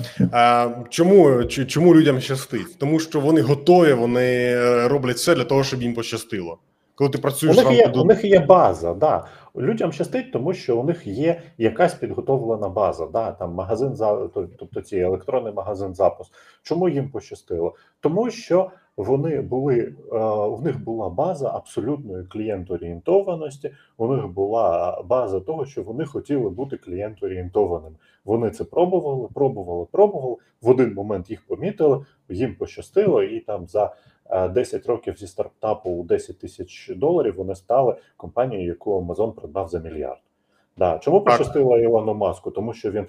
[0.90, 2.80] чому чому людям щастить?
[2.80, 6.58] Тому що вони готові, вони е, роблять все для того, щоб їм пощастило.
[6.96, 8.02] Коли ти працюєш у них є, до...
[8.02, 9.26] у них є база, да
[9.58, 13.08] людям щастить, тому що у них є якась підготовлена база.
[13.08, 14.28] Да, там магазин за
[14.60, 16.34] тобто ці електронний магазин запуск.
[16.64, 17.76] Чому їм пощастило?
[18.00, 19.94] Тому що вони були е,
[20.48, 23.72] в них була база абсолютної клієнт-орієнтованості.
[23.98, 27.96] У них була база того, що вони хотіли бути клієнт-орієнтованими.
[28.26, 30.36] Вони це пробували, пробували, пробували.
[30.62, 33.96] В один момент їх помітили, їм пощастило, і там за
[34.54, 39.80] 10 років зі стартапу у 10 тисяч доларів вони стали компанією, яку Amazon придбав за
[39.80, 40.22] мільярд.
[40.78, 41.00] Да.
[41.00, 42.52] Чому пощастило Ілону Маску?
[42.52, 43.08] Тому що він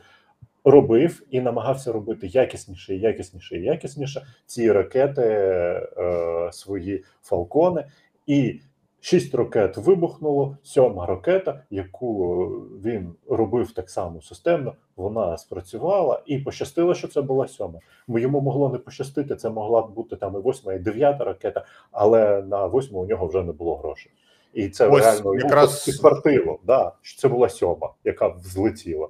[0.65, 7.85] робив і намагався робити якісніше, і якісніше і якісніше ці ракети, е, свої фалкони,
[8.27, 8.61] і
[9.07, 10.59] шість ракет вибухнуло.
[10.63, 12.37] Сьома ракета, яку
[12.85, 17.79] він робив так само системно, вона спрацювала і пощастило, що це була сьома.
[18.09, 19.37] Йому могло не пощастити.
[19.37, 23.27] Це могла б бути там і восьма, і дев'ята ракета, але на восьму у нього
[23.27, 24.13] вже не було грошей.
[24.55, 29.09] І це Ось реально якраз підтвердило, да, що це була сьома, яка взлетіла.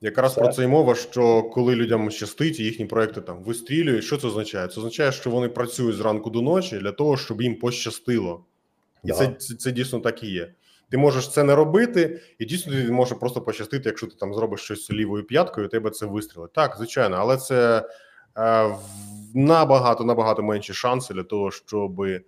[0.00, 0.40] Якраз це...
[0.40, 4.26] про це й мова, що коли людям щастить, і їхні проекти там вистрілюють, що це
[4.26, 4.68] означає?
[4.68, 8.40] Це означає, що вони працюють зранку до ночі для того, щоб їм пощастило,
[9.06, 9.14] і да.
[9.14, 10.52] це, це це дійсно так і є.
[10.88, 14.60] Ти можеш це не робити, і дійсно ти може просто пощастити, якщо ти там зробиш
[14.60, 16.52] щось лівою п'яткою, тебе це вистрілить.
[16.52, 17.88] Так, звичайно, але це
[18.38, 18.74] е,
[19.34, 22.22] набагато набагато менші шанси для того, щоби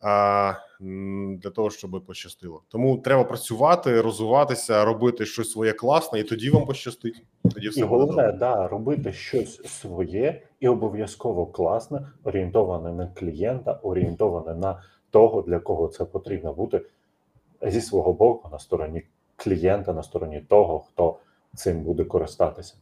[0.00, 2.62] для того, щоб пощастило.
[2.68, 7.24] Тому треба працювати, розвиватися, робити щось своє класне, і тоді вам пощастить.
[7.54, 14.54] Тоді все і головне, да, робити щось своє і обов'язково класне, орієнтоване на клієнта, орієнтоване
[14.54, 14.82] на
[15.18, 16.80] того, для кого це потрібно бути
[17.62, 19.02] зі свого боку на стороні
[19.36, 21.16] клієнта, на стороні того, хто
[21.54, 22.74] цим буде користатися.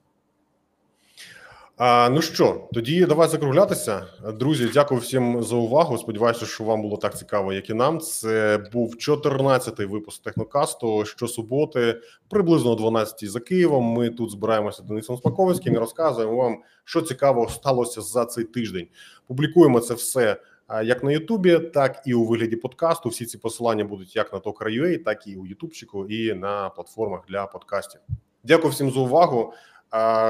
[1.76, 4.07] А, ну що, тоді давай закруглятися.
[4.34, 5.99] Друзі, дякую всім за увагу.
[5.99, 8.01] Сподіваюся, що вам було так цікаво, як і нам.
[8.01, 11.05] Це був 14-й випуск технокасту.
[11.05, 13.84] Щосуботи, приблизно о 12 за Києвом.
[13.84, 18.87] Ми тут збираємося Денисом Смаковським і розказуємо вам, що цікаво сталося за цей тиждень.
[19.26, 20.37] Публікуємо це все
[20.85, 23.09] як на Ютубі, так і у вигляді подкасту.
[23.09, 27.47] Всі ці посилання будуть як на Talk.ua, так і у Ютубчику, і на платформах для
[27.47, 28.01] подкастів.
[28.45, 29.53] Дякую всім за увагу.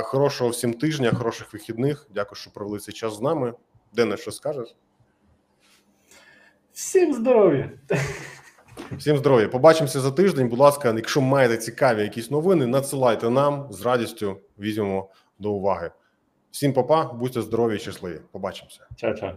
[0.02, 2.06] Хорошого всім тижня, хороших вихідних.
[2.14, 3.54] Дякую, що провели цей час з нами.
[3.92, 4.76] Дене, що скажеш?
[6.72, 7.70] Всім здоров'я!
[8.92, 9.48] Всім здоров'я.
[9.48, 10.48] Побачимося за тиждень.
[10.48, 15.90] Будь ласка, якщо маєте цікаві якісь новини, надсилайте нам з радістю візьмемо до уваги.
[16.50, 18.20] Всім папа, будьте здорові і щасливі.
[18.32, 18.86] Побачимося.
[18.96, 19.36] Чао-чао.